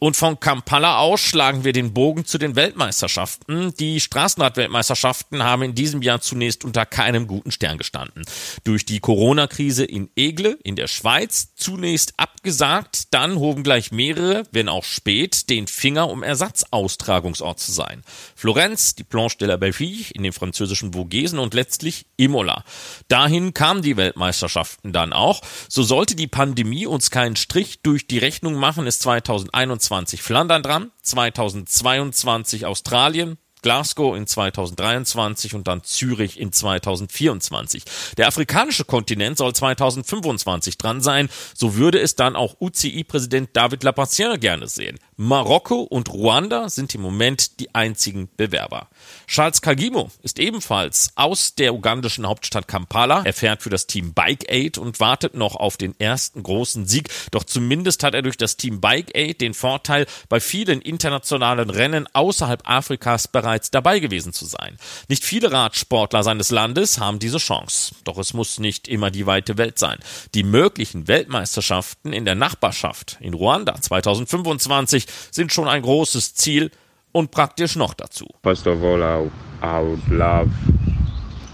Und 0.02 0.16
von 0.16 0.40
Kampala 0.40 0.99
aus 0.99 1.21
schlagen 1.21 1.62
wir 1.62 1.73
den 1.73 1.94
Bogen 1.94 2.25
zu 2.25 2.37
den 2.37 2.56
Weltmeisterschaften. 2.56 3.73
Die 3.78 4.00
Straßenradweltmeisterschaften 4.00 5.44
haben 5.44 5.62
in 5.62 5.76
diesem 5.76 6.02
Jahr 6.02 6.21
zunächst 6.21 6.64
unter 6.64 6.85
keinem 6.85 7.28
guten 7.28 7.52
Stern 7.52 7.78
gestanden. 7.78 8.25
Durch 8.64 8.85
die 8.85 8.99
Corona-Krise 8.99 9.85
in 9.85 10.11
Egle 10.16 10.59
in 10.64 10.75
der 10.75 10.88
Schweiz 10.88 11.54
zunächst 11.54 12.14
abgesagt, 12.16 13.14
dann 13.14 13.37
hoben 13.37 13.62
gleich 13.62 13.92
mehrere, 13.92 14.42
wenn 14.50 14.68
auch 14.68 14.82
spät, 14.82 15.49
den 15.49 15.68
Finger, 15.68 16.11
um 16.11 16.25
Ersatzaustragungsort 16.25 17.61
zu 17.61 17.71
sein. 17.71 18.02
Florenz, 18.35 18.97
die 18.97 19.04
Planche 19.04 19.38
de 19.38 19.47
la 19.47 19.56
Belleville 19.56 20.06
in 20.14 20.25
den 20.25 20.32
französischen 20.32 20.94
Vogesen 20.94 21.38
und 21.38 21.54
letztlich 21.54 22.06
Imola. 22.16 22.64
Dahin 23.06 23.54
kamen 23.54 23.82
die 23.82 23.97
Weltmeisterschaften 23.97 24.92
dann 24.92 25.12
auch. 25.12 25.42
So 25.68 25.85
sollte 25.85 26.16
die 26.16 26.26
Pandemie 26.26 26.87
uns 26.87 27.12
keinen 27.12 27.37
Strich 27.37 27.82
durch 27.82 28.09
die 28.09 28.18
Rechnung 28.18 28.54
machen, 28.54 28.88
ist 28.88 29.02
2021 29.02 29.91
2020 29.92 30.22
Flandern 30.22 30.62
dran, 30.62 30.90
2022 31.02 32.64
Australien, 32.64 33.37
Glasgow 33.61 34.16
in 34.16 34.26
2023 34.26 35.54
und 35.54 35.68
dann 35.68 35.84
Zürich 35.84 36.40
in 36.40 36.50
2024. 36.50 37.84
Der 38.16 38.26
afrikanische 38.26 38.84
Kontinent 38.84 39.37
soll 39.37 39.54
2025 39.54 40.78
dran 40.78 41.00
sein. 41.00 41.28
So 41.54 41.76
würde 41.76 42.00
es 42.00 42.16
dann 42.16 42.37
auch 42.37 42.56
UCI-Präsident 42.58 43.50
David 43.52 43.84
Lapacien 43.84 44.40
gerne 44.40 44.66
sehen. 44.66 44.99
Marokko 45.22 45.82
und 45.82 46.12
Ruanda 46.12 46.68
sind 46.68 46.96
im 46.96 47.00
Moment 47.00 47.60
die 47.60 47.72
einzigen 47.76 48.28
Bewerber. 48.36 48.88
Charles 49.28 49.62
Kagimo 49.62 50.10
ist 50.24 50.40
ebenfalls 50.40 51.12
aus 51.14 51.54
der 51.54 51.74
ugandischen 51.74 52.26
Hauptstadt 52.26 52.66
Kampala. 52.66 53.22
Er 53.24 53.32
fährt 53.32 53.62
für 53.62 53.70
das 53.70 53.86
Team 53.86 54.14
Bike 54.14 54.50
Aid 54.50 54.78
und 54.78 54.98
wartet 54.98 55.34
noch 55.34 55.54
auf 55.54 55.76
den 55.76 55.94
ersten 56.00 56.42
großen 56.42 56.86
Sieg. 56.86 57.08
Doch 57.30 57.44
zumindest 57.44 58.02
hat 58.02 58.14
er 58.14 58.22
durch 58.22 58.36
das 58.36 58.56
Team 58.56 58.80
Bike 58.80 59.14
Aid 59.14 59.40
den 59.40 59.54
Vorteil, 59.54 60.06
bei 60.28 60.40
vielen 60.40 60.82
internationalen 60.82 61.70
Rennen 61.70 62.08
außerhalb 62.12 62.68
Afrikas 62.68 63.28
bereits 63.28 63.70
dabei 63.70 64.00
gewesen 64.00 64.32
zu 64.32 64.44
sein. 64.44 64.76
Nicht 65.06 65.24
viele 65.24 65.52
Radsportler 65.52 66.24
seines 66.24 66.50
Landes 66.50 66.98
haben 66.98 67.20
diese 67.20 67.38
Chance. 67.38 67.94
Doch 68.02 68.18
es 68.18 68.34
muss 68.34 68.58
nicht 68.58 68.88
immer 68.88 69.12
die 69.12 69.26
weite 69.26 69.56
Welt 69.56 69.78
sein. 69.78 70.00
Die 70.34 70.42
möglichen 70.42 71.06
Weltmeisterschaften 71.06 72.12
in 72.12 72.24
der 72.24 72.34
Nachbarschaft 72.34 73.18
in 73.20 73.34
Ruanda 73.34 73.80
2025 73.80 75.06
sind 75.31 75.52
schon 75.52 75.69
ein 75.69 75.83
großes 75.83 76.35
Ziel 76.35 76.71
und 77.12 77.31
praktisch 77.31 77.76
noch 77.76 77.95
dazu. 77.95 78.26
First 78.42 78.66
of 78.66 78.83
all, 78.83 79.02
I, 79.02 79.31
I 79.62 79.81
would 79.83 80.09
love 80.09 80.50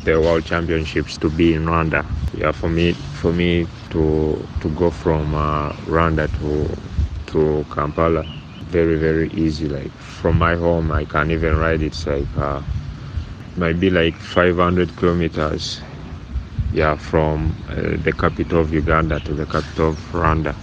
the 0.04 0.18
World 0.18 0.44
Championships 0.46 1.18
to 1.18 1.28
be 1.28 1.54
in 1.54 1.66
Rwanda. 1.66 2.04
Yeah, 2.36 2.52
for 2.52 2.68
me, 2.68 2.94
for 3.20 3.32
me 3.32 3.66
to 3.90 4.38
to 4.60 4.68
go 4.70 4.90
from 4.90 5.34
uh, 5.34 5.72
Rwanda 5.86 6.28
to 6.40 6.68
to 7.32 7.64
Kampala, 7.74 8.24
very 8.70 8.96
very 8.96 9.28
easy. 9.32 9.68
Like 9.68 9.90
from 9.92 10.38
my 10.38 10.54
home, 10.54 10.92
I 10.92 11.04
can 11.04 11.30
even 11.30 11.56
ride. 11.58 11.82
It's 11.82 12.06
like 12.06 12.26
uh, 12.36 12.62
might 13.56 13.80
be 13.80 13.90
like 13.90 14.14
500 14.14 14.96
kilometers. 14.96 15.80
Yeah, 16.72 16.96
from 16.96 17.56
uh, 17.68 17.96
the 18.04 18.12
capital 18.12 18.60
of 18.60 18.72
Uganda 18.72 19.20
to 19.20 19.34
the 19.34 19.46
capital 19.46 19.88
of 19.88 19.96
Rwanda. 20.12 20.54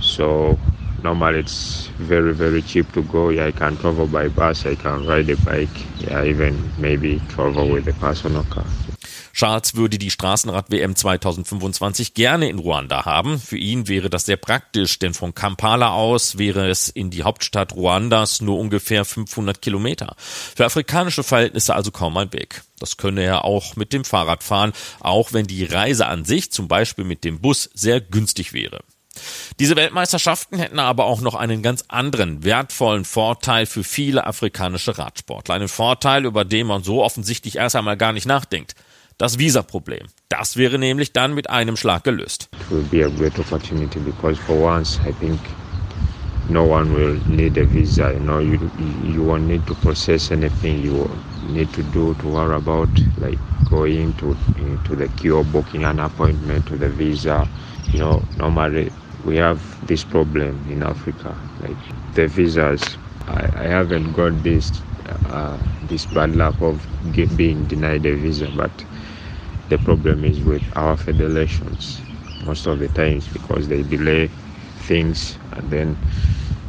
So 0.00 0.58
normally 1.02 1.40
it's 1.40 1.88
very 1.98 2.34
very 2.34 2.62
cheap 2.62 2.90
to 2.92 3.02
go 3.02 3.30
yeah 3.30 3.46
i 3.46 3.52
can 3.52 3.76
travel 3.76 4.06
by 4.06 4.28
bus 4.28 4.66
i 4.66 4.74
can 4.74 5.06
ride 5.06 5.30
a 5.30 5.36
bike 5.38 5.68
yeah 6.00 6.24
even 6.24 6.70
maybe 6.78 7.20
travel 7.28 7.70
with 7.70 7.86
a 7.88 7.92
personal 7.94 8.44
car 8.44 8.66
Charles 9.38 9.76
würde 9.76 9.98
die 9.98 10.10
Straßenrad-WM 10.10 10.96
2025 10.96 12.14
gerne 12.14 12.48
in 12.48 12.58
Ruanda 12.58 13.04
haben. 13.04 13.38
Für 13.38 13.56
ihn 13.56 13.86
wäre 13.86 14.10
das 14.10 14.26
sehr 14.26 14.36
praktisch, 14.36 14.98
denn 14.98 15.14
von 15.14 15.32
Kampala 15.32 15.90
aus 15.90 16.38
wäre 16.38 16.68
es 16.68 16.88
in 16.88 17.10
die 17.10 17.22
Hauptstadt 17.22 17.72
Ruandas 17.72 18.40
nur 18.40 18.58
ungefähr 18.58 19.04
500 19.04 19.62
Kilometer. 19.62 20.16
Für 20.18 20.64
afrikanische 20.64 21.22
Verhältnisse 21.22 21.76
also 21.76 21.92
kaum 21.92 22.16
ein 22.16 22.32
Weg. 22.32 22.62
Das 22.80 22.96
könne 22.96 23.22
er 23.22 23.44
auch 23.44 23.76
mit 23.76 23.92
dem 23.92 24.04
Fahrrad 24.04 24.42
fahren, 24.42 24.72
auch 24.98 25.32
wenn 25.32 25.46
die 25.46 25.64
Reise 25.64 26.06
an 26.06 26.24
sich, 26.24 26.50
zum 26.50 26.66
Beispiel 26.66 27.04
mit 27.04 27.22
dem 27.22 27.40
Bus, 27.40 27.70
sehr 27.74 28.00
günstig 28.00 28.52
wäre. 28.52 28.80
Diese 29.58 29.76
Weltmeisterschaften 29.76 30.58
hätten 30.58 30.78
aber 30.78 31.04
auch 31.04 31.20
noch 31.20 31.34
einen 31.34 31.62
ganz 31.62 31.84
anderen 31.88 32.44
wertvollen 32.44 33.04
Vorteil 33.04 33.66
für 33.66 33.84
viele 33.84 34.26
afrikanische 34.26 34.98
Radsportler. 34.98 35.54
Einen 35.54 35.68
Vorteil, 35.68 36.24
über 36.24 36.44
den 36.44 36.66
man 36.66 36.82
so 36.82 37.02
offensichtlich 37.02 37.56
erst 37.56 37.76
einmal 37.76 37.96
gar 37.96 38.12
nicht 38.12 38.26
nachdenkt. 38.26 38.74
Das 39.18 39.38
Visaproblem. 39.38 40.06
Das 40.28 40.56
wäre 40.56 40.78
nämlich 40.78 41.12
dann 41.12 41.34
mit 41.34 41.50
einem 41.50 41.76
Schlag 41.76 42.04
gelöst. 42.04 42.48
It 42.52 42.70
will 42.70 42.84
be 42.84 43.04
a 43.04 43.08
great 43.08 43.36
opportunity 43.38 43.98
because 43.98 44.40
for 44.42 44.56
once 44.56 45.00
I 45.04 45.12
think 45.14 45.40
no 46.48 46.62
one 46.62 46.94
will 46.94 47.20
need 47.26 47.58
a 47.58 47.64
visa. 47.64 48.12
You 48.12 48.20
know, 48.20 48.38
you 48.38 48.58
you 49.04 49.24
won't 49.24 49.46
need 49.48 49.66
to 49.66 49.74
process 49.74 50.30
anything. 50.30 50.84
You 50.84 51.10
need 51.48 51.72
to 51.72 51.82
do 51.92 52.14
to 52.14 52.28
worry 52.28 52.54
about 52.54 52.88
like 53.18 53.38
going 53.68 54.12
to 54.18 54.36
to 54.84 54.96
the 54.96 55.08
queue, 55.16 55.44
booking 55.52 55.84
an 55.84 55.98
appointment 55.98 56.66
to 56.66 56.76
the 56.76 56.88
visa. 56.88 57.48
You 57.92 57.98
know, 57.98 58.22
normally 58.36 58.92
we 59.22 59.36
have 59.36 59.78
this 59.86 60.04
problem 60.04 60.66
in 60.68 60.82
Africa, 60.82 61.36
like 61.60 61.78
the 62.12 62.26
visas. 62.28 62.98
I, 63.26 63.48
I 63.54 63.66
haven't 63.66 64.12
got 64.12 64.42
this 64.42 64.84
uh, 65.24 65.58
this 65.82 66.06
bad 66.06 66.34
luck 66.36 66.56
of 66.60 66.88
get, 67.12 67.36
being 67.36 67.66
denied 67.66 68.06
a 68.06 68.14
visa, 68.14 68.50
but 68.50 68.84
the 69.68 69.78
problem 69.78 70.24
is 70.24 70.42
with 70.42 70.62
our 70.76 70.96
federations 70.96 72.04
most 72.40 72.66
of 72.66 72.78
the 72.78 72.88
times 72.88 73.28
because 73.28 73.68
they 73.68 73.82
delay 73.82 74.32
things 74.78 75.38
and 75.52 75.70
then 75.70 75.98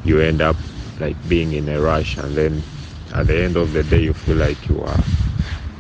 you 0.04 0.20
end 0.20 0.42
up 0.42 0.58
like 1.00 1.18
being 1.28 1.54
in 1.54 1.70
a 1.70 1.80
rush 1.80 2.18
and 2.18 2.38
then 2.38 2.66
at 3.14 3.28
the 3.28 3.36
end 3.38 3.58
of 3.58 3.74
the 3.74 3.84
day 3.84 4.02
you 4.02 4.14
feel 4.14 4.36
like 4.38 4.68
you 4.68 4.82
are 4.82 5.08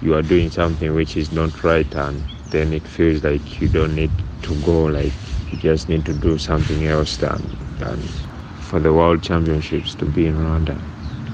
you 0.01 0.13
are 0.13 0.21
doing 0.23 0.49
something 0.49 0.93
which 0.93 1.17
is 1.17 1.31
not 1.31 1.63
right 1.63 1.93
and 1.95 2.29
then 2.51 2.73
it 2.73 2.87
feels 2.87 3.23
like 3.23 3.61
you 3.61 3.67
don't 3.67 3.95
need 3.95 4.23
to 4.41 4.55
go 4.55 4.83
like 4.85 5.38
you 5.51 5.57
just 5.57 5.89
need 5.89 6.05
to 6.05 6.13
do 6.13 6.37
something 6.37 6.85
else 6.85 7.17
than, 7.17 7.55
than 7.77 8.13
for 8.59 8.79
the 8.79 8.93
World 8.93 9.23
Championships 9.23 9.95
to 9.95 10.05
be 10.05 10.25
in 10.27 10.35
Rwanda. 10.37 10.81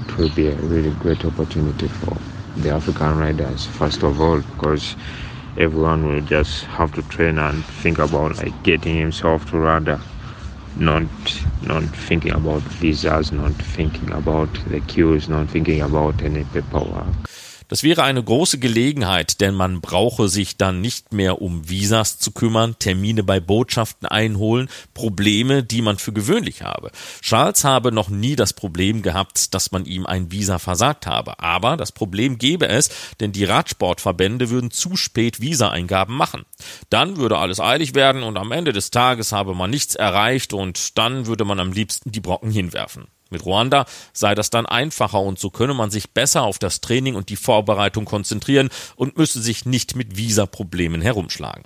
It 0.07 0.17
will 0.17 0.29
be 0.29 0.47
a 0.49 0.61
really 0.61 0.91
great 0.91 1.25
opportunity 1.25 1.87
for 1.87 2.21
the 2.55 2.69
African 2.69 3.15
riders, 3.17 3.65
first 3.65 4.03
of 4.03 4.21
all, 4.21 4.41
because 4.41 4.95
everyone 5.57 6.07
will 6.07 6.21
just 6.21 6.65
have 6.65 6.91
to 6.93 7.03
train 7.03 7.37
and 7.39 7.67
think 7.67 7.99
about 7.99 8.37
like 8.37 8.61
getting 8.63 8.97
himself 8.97 9.45
to 9.47 9.57
Rwanda, 9.57 10.03
not 10.75 11.47
not 11.61 11.95
thinking 11.95 12.33
about 12.33 12.67
visas, 12.69 13.31
not 13.31 13.61
thinking 13.61 14.11
about 14.11 14.61
the 14.65 14.81
queues, 14.81 15.29
not 15.29 15.49
thinking 15.49 15.81
about 15.81 16.21
any 16.21 16.43
paperwork. 16.45 17.15
Das 17.67 17.81
wäre 17.81 18.03
eine 18.03 18.23
große 18.23 18.59
Gelegenheit, 18.59 19.41
denn 19.41 19.55
man 19.55 19.81
brauche 19.81 20.29
sich 20.29 20.57
dann 20.57 20.81
nicht 20.81 21.13
mehr 21.13 21.41
um 21.41 21.67
Visas 21.67 22.19
zu 22.19 22.31
kümmern, 22.31 22.75
Termine 22.77 23.23
bei 23.23 23.39
Botschaften 23.39 24.07
einholen, 24.07 24.69
Probleme, 24.93 25.63
die 25.63 25.81
man 25.81 25.97
für 25.97 26.13
gewöhnlich 26.13 26.61
habe. 26.61 26.91
Charles 27.21 27.63
habe 27.63 27.91
noch 27.91 28.09
nie 28.09 28.35
das 28.35 28.53
Problem 28.53 29.01
gehabt, 29.01 29.53
dass 29.55 29.71
man 29.71 29.85
ihm 29.85 30.05
ein 30.05 30.31
Visa 30.31 30.59
versagt 30.59 31.07
habe. 31.07 31.39
Aber 31.39 31.75
das 31.75 31.91
Problem 31.91 32.37
gäbe 32.37 32.67
es, 32.67 32.89
denn 33.19 33.31
die 33.31 33.45
Radsportverbände 33.45 34.51
würden 34.51 34.69
zu 34.69 34.95
spät 34.95 35.41
Visa-Eingaben 35.41 36.15
machen. 36.15 36.45
Dann 36.89 37.17
würde 37.17 37.39
alles 37.39 37.59
eilig 37.59 37.95
werden 37.95 38.21
und 38.21 38.37
am 38.37 38.51
Ende 38.51 38.73
des 38.73 38.91
Tages 38.91 39.31
habe 39.31 39.55
man 39.55 39.71
nichts 39.71 39.95
erreicht 39.95 40.53
und 40.53 40.97
dann 40.97 41.25
würde 41.25 41.45
man 41.45 41.59
am 41.59 41.71
liebsten 41.71 42.11
die 42.11 42.21
Brocken 42.21 42.51
hinwerfen. 42.51 43.07
Mit 43.35 43.45
Ruanda 43.45 43.85
sei 44.13 44.33
das 44.33 44.49
dann 44.49 44.65
einfacher 44.65 45.19
und 45.19 45.39
so 45.39 45.49
könne 45.49 45.73
man 45.73 45.91
sich 45.91 46.11
besser 46.11 46.43
auf 46.43 46.57
das 46.57 46.79
Training 46.79 47.15
und 47.15 47.27
die 47.27 47.35
Vorbereitung 47.35 48.05
konzentrieren 48.05 48.69
und 48.95 49.17
müsse 49.17 49.41
sich 49.41 49.65
nicht 49.65 49.93
mit 49.97 50.15
Visaproblemen 50.15 51.01
herumschlagen. 51.01 51.65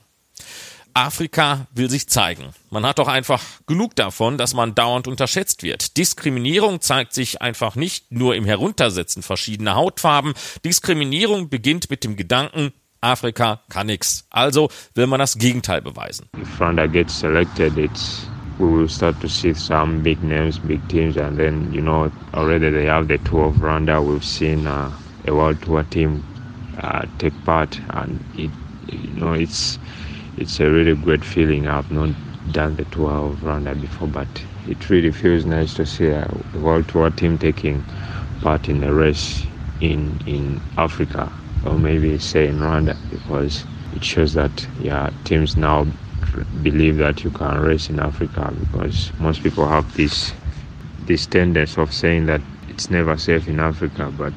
Afrika 0.96 1.68
will 1.72 1.88
sich 1.88 2.08
zeigen. 2.08 2.56
Man 2.72 2.88
hat 2.88 2.98
doch 2.98 3.08
einfach 3.08 3.44
genug 3.68 3.96
davon, 3.96 4.40
dass 4.40 4.56
man 4.56 4.74
dauernd 4.74 5.08
unterschätzt 5.08 5.62
wird. 5.62 5.98
Diskriminierung 5.98 6.82
zeigt 6.82 7.14
sich 7.14 7.44
einfach 7.44 7.76
nicht 7.76 8.12
nur 8.12 8.36
im 8.36 8.46
Heruntersetzen 8.46 9.22
verschiedener 9.22 9.76
Hautfarben. 9.76 10.34
Diskriminierung 10.66 11.50
beginnt 11.50 11.92
mit 11.92 12.04
dem 12.04 12.16
Gedanken, 12.16 12.74
Afrika 13.00 13.62
kann 13.70 13.86
nix. 13.86 14.26
Also 14.32 14.70
will 14.96 15.06
man 15.06 15.20
das 15.20 15.38
Gegenteil 15.38 15.84
beweisen. 15.84 16.30
If 16.36 16.60
Rwanda 16.60 16.88
gets 16.88 17.20
selected, 17.20 17.78
it's 17.78 18.28
we 18.60 18.68
will 18.70 18.90
start 18.90 19.22
to 19.22 19.30
see 19.30 19.54
some 19.56 20.04
big 20.04 20.24
names, 20.24 20.60
big 20.60 20.88
teams, 20.90 21.18
and 21.18 21.40
then 21.40 21.72
you 21.74 21.82
know 21.82 22.14
already 22.36 22.72
they 22.72 22.86
have 22.86 23.08
the 23.10 23.20
tour 23.20 23.48
of 23.50 23.58
Rwanda. 23.58 24.06
We've 24.06 24.26
seen 24.26 24.68
uh, 24.68 24.98
a 25.26 25.36
world 25.36 25.62
tour 25.64 25.84
team 25.86 26.28
uh, 26.78 27.08
take 27.20 27.44
part, 27.46 27.82
and 27.92 28.26
it 28.34 28.54
you 28.88 29.14
know 29.14 29.34
it's 29.34 29.80
it's 30.38 30.60
a 30.62 30.70
really 30.70 30.96
great 30.96 31.26
feeling. 31.26 31.68
I've 31.68 31.92
not 31.92 32.12
done 32.52 32.78
the 32.78 32.86
tour 32.86 33.12
of 33.12 33.42
Rwanda 33.42 33.80
before, 33.80 34.08
but 34.10 34.46
it 34.66 34.90
really 34.90 35.12
feels 35.12 35.46
nice 35.46 35.74
to 35.76 35.86
see 35.86 36.08
a 36.10 36.30
world 36.54 36.88
tour 36.90 37.12
team 37.12 37.38
taking 37.40 37.86
part 38.42 38.70
in 38.70 38.84
a 38.84 38.94
race 38.94 39.48
in 39.80 40.20
in 40.26 40.62
Africa 40.78 41.34
or 41.64 41.78
maybe 41.78 42.18
say 42.20 42.48
in 42.48 42.60
Rwanda 42.60 42.98
because 43.10 43.68
it 43.92 44.04
shows 44.04 44.34
that 44.34 44.70
yeah 44.76 45.10
teams 45.26 45.58
now 45.58 45.88
believe 46.64 46.98
that 46.98 47.24
you 47.24 47.32
can 47.32 47.62
race 47.62 47.90
in 47.90 48.00
Africa 48.00 48.54
because 48.60 49.12
most 49.20 49.44
people 49.44 49.68
have 49.68 49.86
this 49.96 50.34
this 51.08 51.28
tendency 51.28 51.82
of 51.82 51.92
saying 51.92 52.28
that 52.28 52.42
it's 52.70 52.90
never 52.90 53.18
safe 53.18 53.48
in 53.48 53.60
Africa, 53.60 54.12
but 54.18 54.34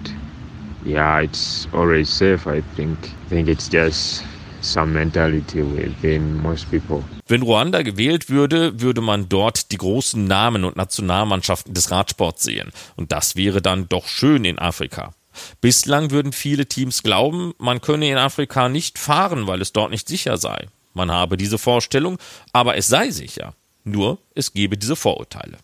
yeah, 0.85 1.21
it's 1.21 1.69
always 1.73 2.09
safe. 2.09 2.47
I 2.47 2.63
think. 2.77 2.99
I 3.27 3.29
think 3.29 3.49
it's 3.49 3.69
just 3.69 4.25
some 4.63 4.93
mentality 4.93 5.63
within 5.63 6.41
most 6.43 6.71
people. 6.71 7.05
Wenn 7.27 7.43
Ruanda 7.43 7.83
gewählt 7.83 8.29
würde, 8.29 8.81
würde 8.81 9.01
man 9.01 9.29
dort 9.29 9.73
die 9.73 9.79
großen 9.79 10.25
Namen 10.25 10.65
und 10.65 10.77
Nationalmannschaften 10.77 11.75
des 11.75 11.91
Radsports 11.91 12.43
sehen. 12.43 12.71
Und 12.97 13.13
das 13.13 13.37
wäre 13.37 13.63
dann 13.63 13.89
doch 13.89 14.07
schön 14.07 14.45
in 14.45 14.59
Afrika. 14.59 15.15
Bislang 15.61 16.11
würden 16.11 16.33
viele 16.33 16.67
Teams 16.67 17.03
glauben, 17.03 17.55
man 17.59 17.81
könne 17.81 18.11
in 18.11 18.19
Afrika 18.19 18.69
nicht 18.69 18.99
fahren, 18.99 19.47
weil 19.47 19.63
es 19.63 19.73
dort 19.73 19.91
nicht 19.91 20.09
sicher 20.09 20.37
sei. 20.37 20.67
Man 20.95 21.11
habe 21.11 21.37
diese 21.37 21.59
Vorstellung, 21.59 22.19
aber 22.53 22.77
es 22.77 22.89
sei 22.89 23.11
sicher. 23.11 23.55
Nur 23.85 24.19
es 24.35 24.53
gebe 24.53 24.77
diese 24.77 24.97
Vorurteile. 24.97 25.59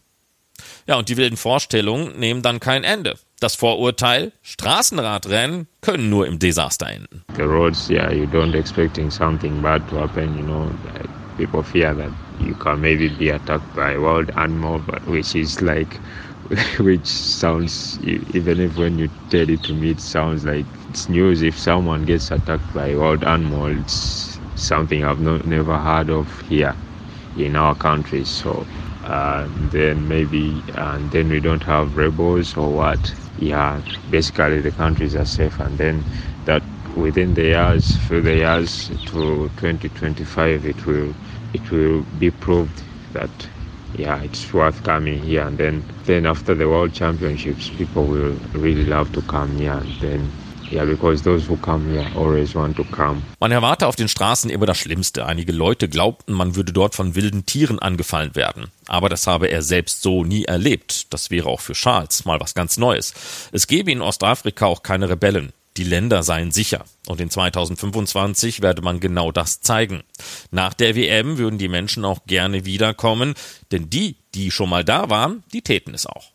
Ja, 0.87 0.97
und 0.97 1.08
die 1.08 1.16
wilden 1.16 1.37
Vorstellungen 1.37 2.18
nehmen 2.18 2.42
dann 2.42 2.61
kein 2.61 2.82
Ende. 2.82 3.16
Das 3.40 3.54
Vorurteil, 3.54 4.32
Straßenradrennen 4.42 5.68
können 5.80 6.11
nur 6.11 6.26
im 6.26 6.38
Desaster 6.38 6.88
enden. 6.88 7.23
The 7.37 7.42
roads, 7.42 7.88
yeah, 7.88 8.11
you 8.11 8.25
don't 8.25 8.54
expecting 8.54 9.11
something 9.11 9.62
bad 9.62 9.87
to 9.90 10.00
happen, 10.00 10.37
you 10.37 10.44
know. 10.44 10.68
People 11.37 11.62
fear 11.62 11.94
that 11.94 12.11
you 12.40 12.54
can 12.54 12.80
maybe 12.80 13.08
be 13.08 13.30
attacked 13.32 13.73
by 13.76 13.97
wild 13.97 14.37
animal, 14.37 14.80
but 14.80 15.06
which 15.06 15.37
is 15.37 15.61
like, 15.61 16.00
which 16.80 17.06
sounds, 17.06 18.00
even 18.35 18.58
if 18.58 18.76
when 18.76 18.99
you 18.99 19.08
tell 19.30 19.49
it 19.49 19.62
to 19.64 19.73
me, 19.73 19.90
it 19.90 20.00
sounds 20.00 20.44
like 20.44 20.66
it's 20.90 21.08
news. 21.08 21.42
If 21.42 21.56
someone 21.56 22.06
gets 22.06 22.32
attacked 22.32 22.75
by 22.75 22.97
wild 22.97 23.23
animal, 23.23 23.66
it's 23.66 24.27
something 24.61 25.05
I've 25.05 25.21
not, 25.21 25.45
never 25.47 25.79
heard 25.79 26.11
of 26.11 26.41
here 26.43 26.77
in 27.35 27.57
our 27.57 27.75
country. 27.75 28.25
So 28.25 28.69
uh, 29.05 29.49
then 29.50 30.09
maybe 30.09 30.65
and 30.75 31.11
then 31.11 31.29
we 31.31 31.41
don't 31.41 31.65
have 31.65 31.97
rebels 31.97 32.57
or 32.57 32.73
what. 32.75 33.15
Yeah, 33.37 33.83
basically 34.11 34.61
the 34.61 34.73
countries 34.73 35.15
are 35.17 35.25
safe, 35.25 35.61
and 35.61 35.79
then 35.79 36.07
that 36.45 36.65
within 36.95 37.35
the 37.35 37.45
years, 37.45 37.97
through 37.97 38.23
the 38.23 38.35
years 38.37 38.90
to 39.07 39.51
2025, 39.57 40.66
it 40.66 40.87
will 40.87 41.14
it 41.53 41.71
will 41.71 42.05
be 42.18 42.31
proved 42.31 42.85
that 43.12 43.49
yeah, 43.92 44.21
it's 44.23 44.53
worth 44.53 44.83
coming 44.83 45.23
here. 45.23 45.47
And 45.47 45.59
then 45.59 45.87
then 46.05 46.27
after 46.27 46.55
the 46.55 46.68
World 46.68 46.92
Championships, 46.92 47.71
people 47.71 48.07
will 48.07 48.38
really 48.53 48.85
love 48.85 49.12
to 49.12 49.23
come 49.23 49.57
here, 49.57 49.73
and 49.75 49.99
then 50.01 50.35
Yeah, 50.70 50.85
because 50.85 51.22
those 51.22 51.48
who 51.48 51.57
come 51.57 51.90
here 51.90 52.07
always 52.14 52.54
want 52.54 52.76
to 52.76 52.85
come. 52.85 53.22
Man 53.40 53.52
erwarte 53.52 53.87
auf 53.87 53.96
den 53.96 54.09
Straßen 54.09 54.50
immer 54.50 54.66
das 54.66 54.78
Schlimmste. 54.78 55.24
Einige 55.24 55.52
Leute 55.52 55.88
glaubten, 55.88 56.35
man 56.35 56.57
würde 56.57 56.72
dort 56.72 56.94
von 56.94 57.14
wilden 57.14 57.46
Tieren 57.46 57.78
angefallen 57.78 58.35
werden. 58.35 58.66
Aber 58.87 59.09
das 59.09 59.26
habe 59.26 59.48
er 59.48 59.62
selbst 59.62 60.02
so 60.02 60.24
nie 60.24 60.44
erlebt. 60.44 61.12
Das 61.12 61.31
wäre 61.31 61.48
auch 61.48 61.61
für 61.61 61.72
Charles 61.72 62.24
mal 62.26 62.40
was 62.40 62.54
ganz 62.54 62.76
Neues. 62.76 63.14
Es 63.52 63.66
gebe 63.66 63.90
in 63.90 64.02
Ostafrika 64.02 64.66
auch 64.66 64.83
keine 64.83 65.09
Rebellen. 65.09 65.52
Die 65.78 65.85
Länder 65.85 66.22
seien 66.22 66.50
sicher. 66.50 66.85
Und 67.07 67.20
in 67.20 67.31
2025 67.31 68.61
werde 68.61 68.83
man 68.83 69.00
genau 69.00 69.33
das 69.33 69.61
zeigen. 69.61 70.02
Nach 70.50 70.74
der 70.74 70.96
WM 70.96 71.38
würden 71.38 71.59
die 71.59 71.68
Menschen 71.68 72.04
auch 72.04 72.26
gerne 72.26 72.64
wiederkommen, 72.64 73.35
denn 73.70 73.88
die, 73.88 74.16
die 74.35 74.50
schon 74.50 74.68
mal 74.68 74.85
da 74.85 75.09
waren, 75.09 75.44
die 75.52 75.62
täten 75.62 75.94
es 75.94 76.04
auch. 76.04 76.33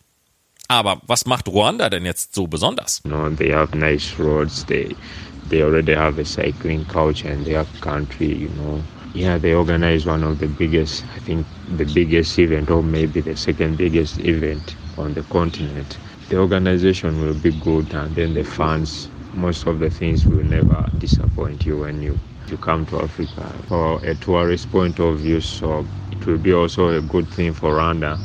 Aber 0.69 1.02
was 1.08 1.26
macht 1.26 1.47
Ruanda 1.47 1.89
denn 1.89 2.06
jetzt 2.06 2.34
so 2.34 2.47
besonders? 2.47 3.02
No, 3.06 3.30
they 3.30 3.52
have 3.52 3.76
nice 3.78 4.17
roads. 4.17 4.65
They 4.65 4.97
they 5.45 5.62
already 5.62 5.93
have 5.93 6.17
a 6.19 6.26
cycling 6.26 6.86
culture 6.86 7.30
in 7.32 7.43
their 7.43 7.65
country. 7.82 8.34
You 8.34 8.49
know, 8.49 8.84
yeah, 9.13 9.38
they 9.38 9.54
organize 9.54 10.06
one 10.06 10.23
of 10.23 10.38
the 10.39 10.47
biggest, 10.47 11.06
I 11.15 11.19
think, 11.19 11.47
the 11.67 11.86
biggest 11.86 12.39
event, 12.39 12.71
or 12.71 12.82
maybe 12.82 13.21
the 13.21 13.36
second 13.36 13.78
biggest 13.78 14.19
event 14.19 14.78
on 14.97 15.13
the 15.13 15.23
continent. 15.23 15.99
The 16.30 16.38
organization 16.38 17.19
will 17.21 17.34
be 17.34 17.52
good, 17.52 17.93
and 17.93 18.15
then 18.15 18.34
the 18.34 18.43
fans. 18.43 19.10
Most 19.36 19.65
of 19.65 19.80
the 19.80 19.89
things 19.89 20.28
will 20.28 20.43
never 20.43 20.88
disappoint 20.97 21.65
you 21.65 21.80
when 21.80 22.02
you 22.02 22.19
you 22.47 22.58
come 22.58 22.86
to 22.86 23.02
Africa 23.02 23.60
for 23.67 23.99
a 24.04 24.15
tourist 24.15 24.69
point 24.69 24.99
of 24.99 25.19
view. 25.19 25.41
So 25.41 25.88
it 26.12 26.26
will 26.28 26.38
be 26.38 26.54
also 26.54 26.89
a 26.89 27.02
good 27.02 27.32
thing 27.32 27.54
for 27.54 27.73
Rwanda 27.73 28.19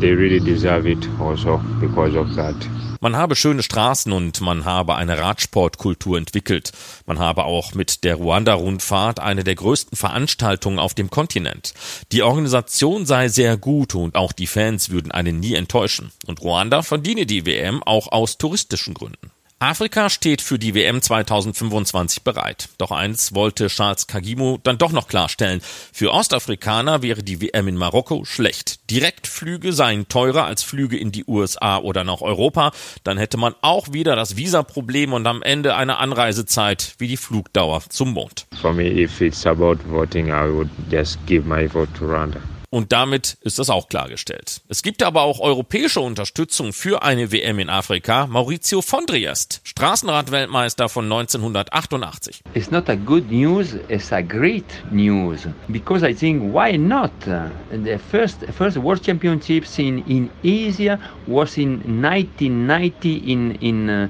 they 0.00 0.10
really 0.10 0.40
deserve 0.40 0.86
it 0.86 1.08
also 1.20 1.60
because 1.80 2.16
of 2.16 2.34
that. 2.36 2.56
Man 3.04 3.16
habe 3.16 3.36
schöne 3.36 3.62
Straßen 3.62 4.12
und 4.12 4.40
man 4.40 4.64
habe 4.64 4.94
eine 4.94 5.18
Radsportkultur 5.18 6.16
entwickelt. 6.16 6.72
Man 7.04 7.18
habe 7.18 7.44
auch 7.44 7.74
mit 7.74 8.02
der 8.02 8.14
Ruanda-Rundfahrt 8.14 9.20
eine 9.20 9.44
der 9.44 9.56
größten 9.56 9.94
Veranstaltungen 9.94 10.78
auf 10.78 10.94
dem 10.94 11.10
Kontinent. 11.10 11.74
Die 12.12 12.22
Organisation 12.22 13.04
sei 13.04 13.28
sehr 13.28 13.58
gut 13.58 13.94
und 13.94 14.14
auch 14.16 14.32
die 14.32 14.46
Fans 14.46 14.88
würden 14.88 15.12
einen 15.12 15.38
nie 15.38 15.54
enttäuschen. 15.54 16.12
Und 16.26 16.40
Ruanda 16.40 16.80
verdiene 16.80 17.26
die 17.26 17.44
WM 17.44 17.82
auch 17.82 18.10
aus 18.10 18.38
touristischen 18.38 18.94
Gründen. 18.94 19.33
Afrika 19.60 20.10
steht 20.10 20.42
für 20.42 20.58
die 20.58 20.74
WM 20.74 21.00
2025 21.00 22.22
bereit. 22.22 22.68
Doch 22.76 22.90
eins 22.90 23.34
wollte 23.34 23.68
Charles 23.68 24.06
Kagimo 24.06 24.58
dann 24.62 24.78
doch 24.78 24.92
noch 24.92 25.08
klarstellen. 25.08 25.60
Für 25.92 26.12
Ostafrikaner 26.12 27.02
wäre 27.02 27.22
die 27.22 27.40
WM 27.40 27.68
in 27.68 27.76
Marokko 27.76 28.24
schlecht. 28.24 28.90
Direktflüge 28.90 29.72
seien 29.72 30.08
teurer 30.08 30.44
als 30.44 30.62
Flüge 30.62 30.98
in 30.98 31.12
die 31.12 31.24
USA 31.26 31.78
oder 31.78 32.04
nach 32.04 32.20
Europa. 32.20 32.72
Dann 33.04 33.16
hätte 33.16 33.36
man 33.36 33.54
auch 33.62 33.92
wieder 33.92 34.16
das 34.16 34.36
Visaproblem 34.36 35.12
und 35.12 35.26
am 35.26 35.40
Ende 35.40 35.76
eine 35.76 35.98
Anreisezeit 35.98 36.94
wie 36.98 37.08
die 37.08 37.16
Flugdauer 37.16 37.82
zum 37.88 38.12
Mond. 38.12 38.46
For 38.60 38.74
me, 38.74 38.90
if 38.90 39.20
it's 39.20 39.46
about 39.46 39.78
voting, 39.88 40.28
I 40.28 40.52
would 40.52 40.70
just 40.90 41.18
give 41.26 41.48
my 41.48 41.66
vote 41.66 41.92
to 41.98 42.06
Rwanda. 42.06 42.40
Und 42.74 42.90
damit 42.90 43.38
ist 43.42 43.60
das 43.60 43.70
auch 43.70 43.88
klargestellt. 43.88 44.60
Es 44.66 44.82
gibt 44.82 45.04
aber 45.04 45.22
auch 45.22 45.38
europäische 45.38 46.00
Unterstützung 46.00 46.72
für 46.72 47.04
eine 47.04 47.30
WM 47.30 47.60
in 47.60 47.70
Afrika. 47.70 48.26
Maurizio 48.26 48.82
Fondriest, 48.82 49.60
Straßenradweltmeister 49.62 50.88
von 50.88 51.04
1988. 51.04 52.42
It's 52.54 52.72
not 52.72 52.90
a 52.90 52.96
good 52.96 53.30
news, 53.30 53.76
it's 53.88 54.12
a 54.12 54.22
great 54.22 54.66
news. 54.90 55.46
Because 55.68 56.04
I 56.04 56.12
think 56.12 56.52
why 56.52 56.76
not? 56.76 57.12
The 57.24 57.96
first, 58.10 58.44
first 58.58 58.76
World 58.76 59.04
Championships 59.04 59.78
in, 59.78 59.98
in 60.08 60.28
Asia 60.42 60.98
was 61.28 61.56
in 61.56 61.74
1990 62.02 63.18
in, 63.18 63.54
in, 63.60 63.88
uh, 63.88 64.08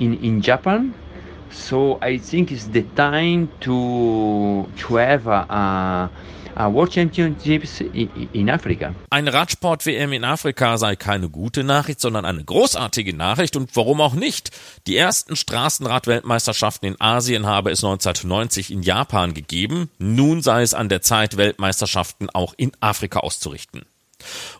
in, 0.00 0.14
in 0.24 0.40
Japan. 0.40 0.94
So 1.50 1.98
I 2.00 2.16
think 2.16 2.50
it's 2.50 2.68
the 2.68 2.84
time 2.94 3.50
to, 3.60 4.66
to 4.74 4.94
have 4.96 5.26
a, 5.26 5.46
a 5.50 6.10
World 6.56 6.92
Championships 6.92 7.80
in, 7.80 8.50
Africa. 8.50 8.94
Eine 9.10 9.32
Radsport-WM 9.32 10.12
in 10.12 10.24
Afrika 10.24 10.78
sei 10.78 10.96
keine 10.96 11.28
gute 11.28 11.64
Nachricht, 11.64 12.00
sondern 12.00 12.24
eine 12.24 12.42
großartige 12.42 13.14
Nachricht 13.14 13.56
und 13.56 13.74
warum 13.76 14.00
auch 14.00 14.14
nicht? 14.14 14.50
Die 14.86 14.96
ersten 14.96 15.36
Straßenrad-Weltmeisterschaften 15.36 16.86
in 16.86 17.00
Asien 17.00 17.46
habe 17.46 17.70
es 17.70 17.84
1990 17.84 18.70
in 18.70 18.82
Japan 18.82 19.34
gegeben. 19.34 19.90
Nun 19.98 20.42
sei 20.42 20.62
es 20.62 20.74
an 20.74 20.88
der 20.88 21.02
Zeit, 21.02 21.36
Weltmeisterschaften 21.36 22.30
auch 22.30 22.54
in 22.56 22.72
Afrika 22.80 23.20
auszurichten. 23.20 23.84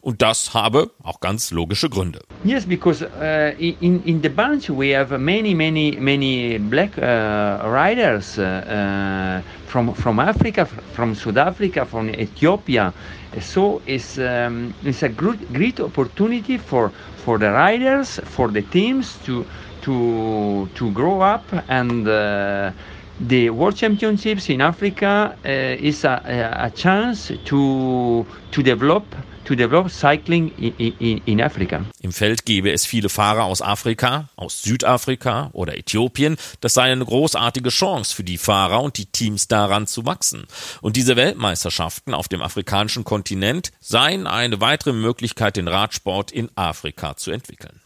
Und 0.00 0.22
das 0.22 0.54
habe 0.54 0.90
auch 1.02 1.20
ganz 1.20 1.50
logische 1.50 1.88
Gründe. 1.88 2.20
Yes, 2.44 2.66
because 2.66 3.02
uh, 3.02 3.52
in, 3.58 4.02
in 4.04 4.22
the 4.22 4.28
bunch 4.28 4.68
we 4.68 4.96
have 4.96 5.16
many, 5.18 5.54
many, 5.54 5.96
many 5.98 6.58
black 6.58 6.96
uh, 6.98 7.66
riders 7.66 8.38
uh, 8.38 9.42
from, 9.66 9.94
from 9.94 10.20
Africa, 10.20 10.66
from 10.94 11.14
South 11.14 11.36
Africa, 11.36 11.84
from 11.84 12.08
Ethiopia. 12.10 12.92
So 13.40 13.82
it's, 13.86 14.18
um, 14.18 14.72
it's 14.84 15.02
a 15.02 15.08
great, 15.08 15.52
great 15.52 15.80
opportunity 15.80 16.56
for, 16.58 16.90
for 17.24 17.38
the 17.38 17.50
riders, 17.50 18.20
for 18.24 18.48
the 18.48 18.62
teams 18.62 19.18
to, 19.24 19.44
to, 19.82 20.68
to 20.74 20.90
grow 20.92 21.20
up 21.20 21.44
and 21.68 22.08
uh, 22.08 22.72
the 23.20 23.50
World 23.50 23.76
Championships 23.76 24.50
in 24.50 24.60
Africa 24.60 25.36
uh, 25.44 25.48
is 25.48 26.04
a, 26.04 26.20
a 26.58 26.70
chance 26.70 27.32
to, 27.46 28.26
to 28.50 28.62
develop 28.62 29.04
to 29.46 29.54
develop 29.54 29.90
cycling 29.90 30.50
in, 30.58 31.18
in, 31.24 31.40
Africa. 31.40 31.84
Im 32.00 32.12
Feld 32.12 32.44
gäbe 32.44 32.72
es 32.72 32.84
viele 32.84 33.08
Fahrer 33.08 33.44
aus 33.44 33.62
Afrika, 33.62 34.28
aus 34.36 34.62
Südafrika 34.62 35.50
oder 35.52 35.76
Äthiopien. 35.76 36.36
Das 36.60 36.74
sei 36.74 36.92
eine 36.92 37.04
großartige 37.04 37.70
Chance 37.70 38.14
für 38.14 38.24
die 38.24 38.38
Fahrer 38.38 38.82
und 38.82 38.98
die 38.98 39.06
Teams 39.06 39.48
daran 39.48 39.86
zu 39.86 40.04
wachsen. 40.06 40.46
Und 40.80 40.96
diese 40.96 41.16
Weltmeisterschaften 41.16 42.14
auf 42.14 42.28
dem 42.28 42.42
afrikanischen 42.42 43.04
Kontinent 43.04 43.72
seien 43.80 44.26
eine 44.26 44.60
weitere 44.60 44.92
Möglichkeit, 44.92 45.56
den 45.56 45.68
Radsport 45.68 46.32
in 46.32 46.50
Afrika 46.56 47.16
zu 47.16 47.30
entwickeln. 47.30 47.80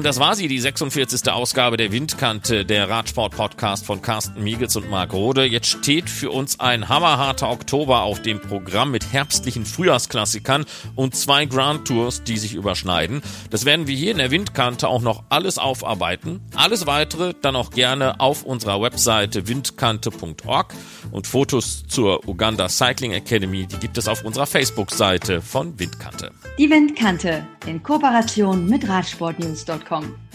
Und 0.00 0.04
das 0.04 0.18
war 0.18 0.34
sie, 0.34 0.48
die 0.48 0.58
46. 0.58 1.30
Ausgabe 1.30 1.76
der 1.76 1.92
Windkante, 1.92 2.64
der 2.64 2.88
Radsport-Podcast 2.88 3.84
von 3.84 4.00
Carsten 4.00 4.42
Miegels 4.42 4.74
und 4.74 4.88
Marc 4.88 5.12
Rode. 5.12 5.44
Jetzt 5.44 5.66
steht 5.66 6.08
für 6.08 6.30
uns 6.30 6.58
ein 6.58 6.88
hammerharter 6.88 7.50
Oktober 7.50 8.00
auf 8.00 8.22
dem 8.22 8.40
Programm 8.40 8.92
mit 8.92 9.12
herbstlichen 9.12 9.66
Frühjahrsklassikern 9.66 10.64
und 10.96 11.14
zwei 11.14 11.44
Grand 11.44 11.86
Tours, 11.86 12.22
die 12.22 12.38
sich 12.38 12.54
überschneiden. 12.54 13.20
Das 13.50 13.66
werden 13.66 13.88
wir 13.88 13.94
hier 13.94 14.12
in 14.12 14.16
der 14.16 14.30
Windkante 14.30 14.88
auch 14.88 15.02
noch 15.02 15.24
alles 15.28 15.58
aufarbeiten. 15.58 16.40
Alles 16.54 16.86
weitere 16.86 17.34
dann 17.38 17.54
auch 17.54 17.70
gerne 17.70 18.20
auf 18.20 18.42
unserer 18.42 18.80
Webseite 18.80 19.48
windkante.org 19.48 20.72
und 21.10 21.26
Fotos 21.26 21.84
zur 21.88 22.26
Uganda 22.26 22.70
Cycling 22.70 23.12
Academy, 23.12 23.66
die 23.66 23.76
gibt 23.76 23.98
es 23.98 24.08
auf 24.08 24.24
unserer 24.24 24.46
Facebook-Seite 24.46 25.42
von 25.42 25.78
Windkante. 25.78 26.30
Die 26.56 26.70
Windkante 26.70 27.46
in 27.66 27.82
Kooperation 27.82 28.66
mit 28.68 28.88
Radsportnews.com. 28.88 30.29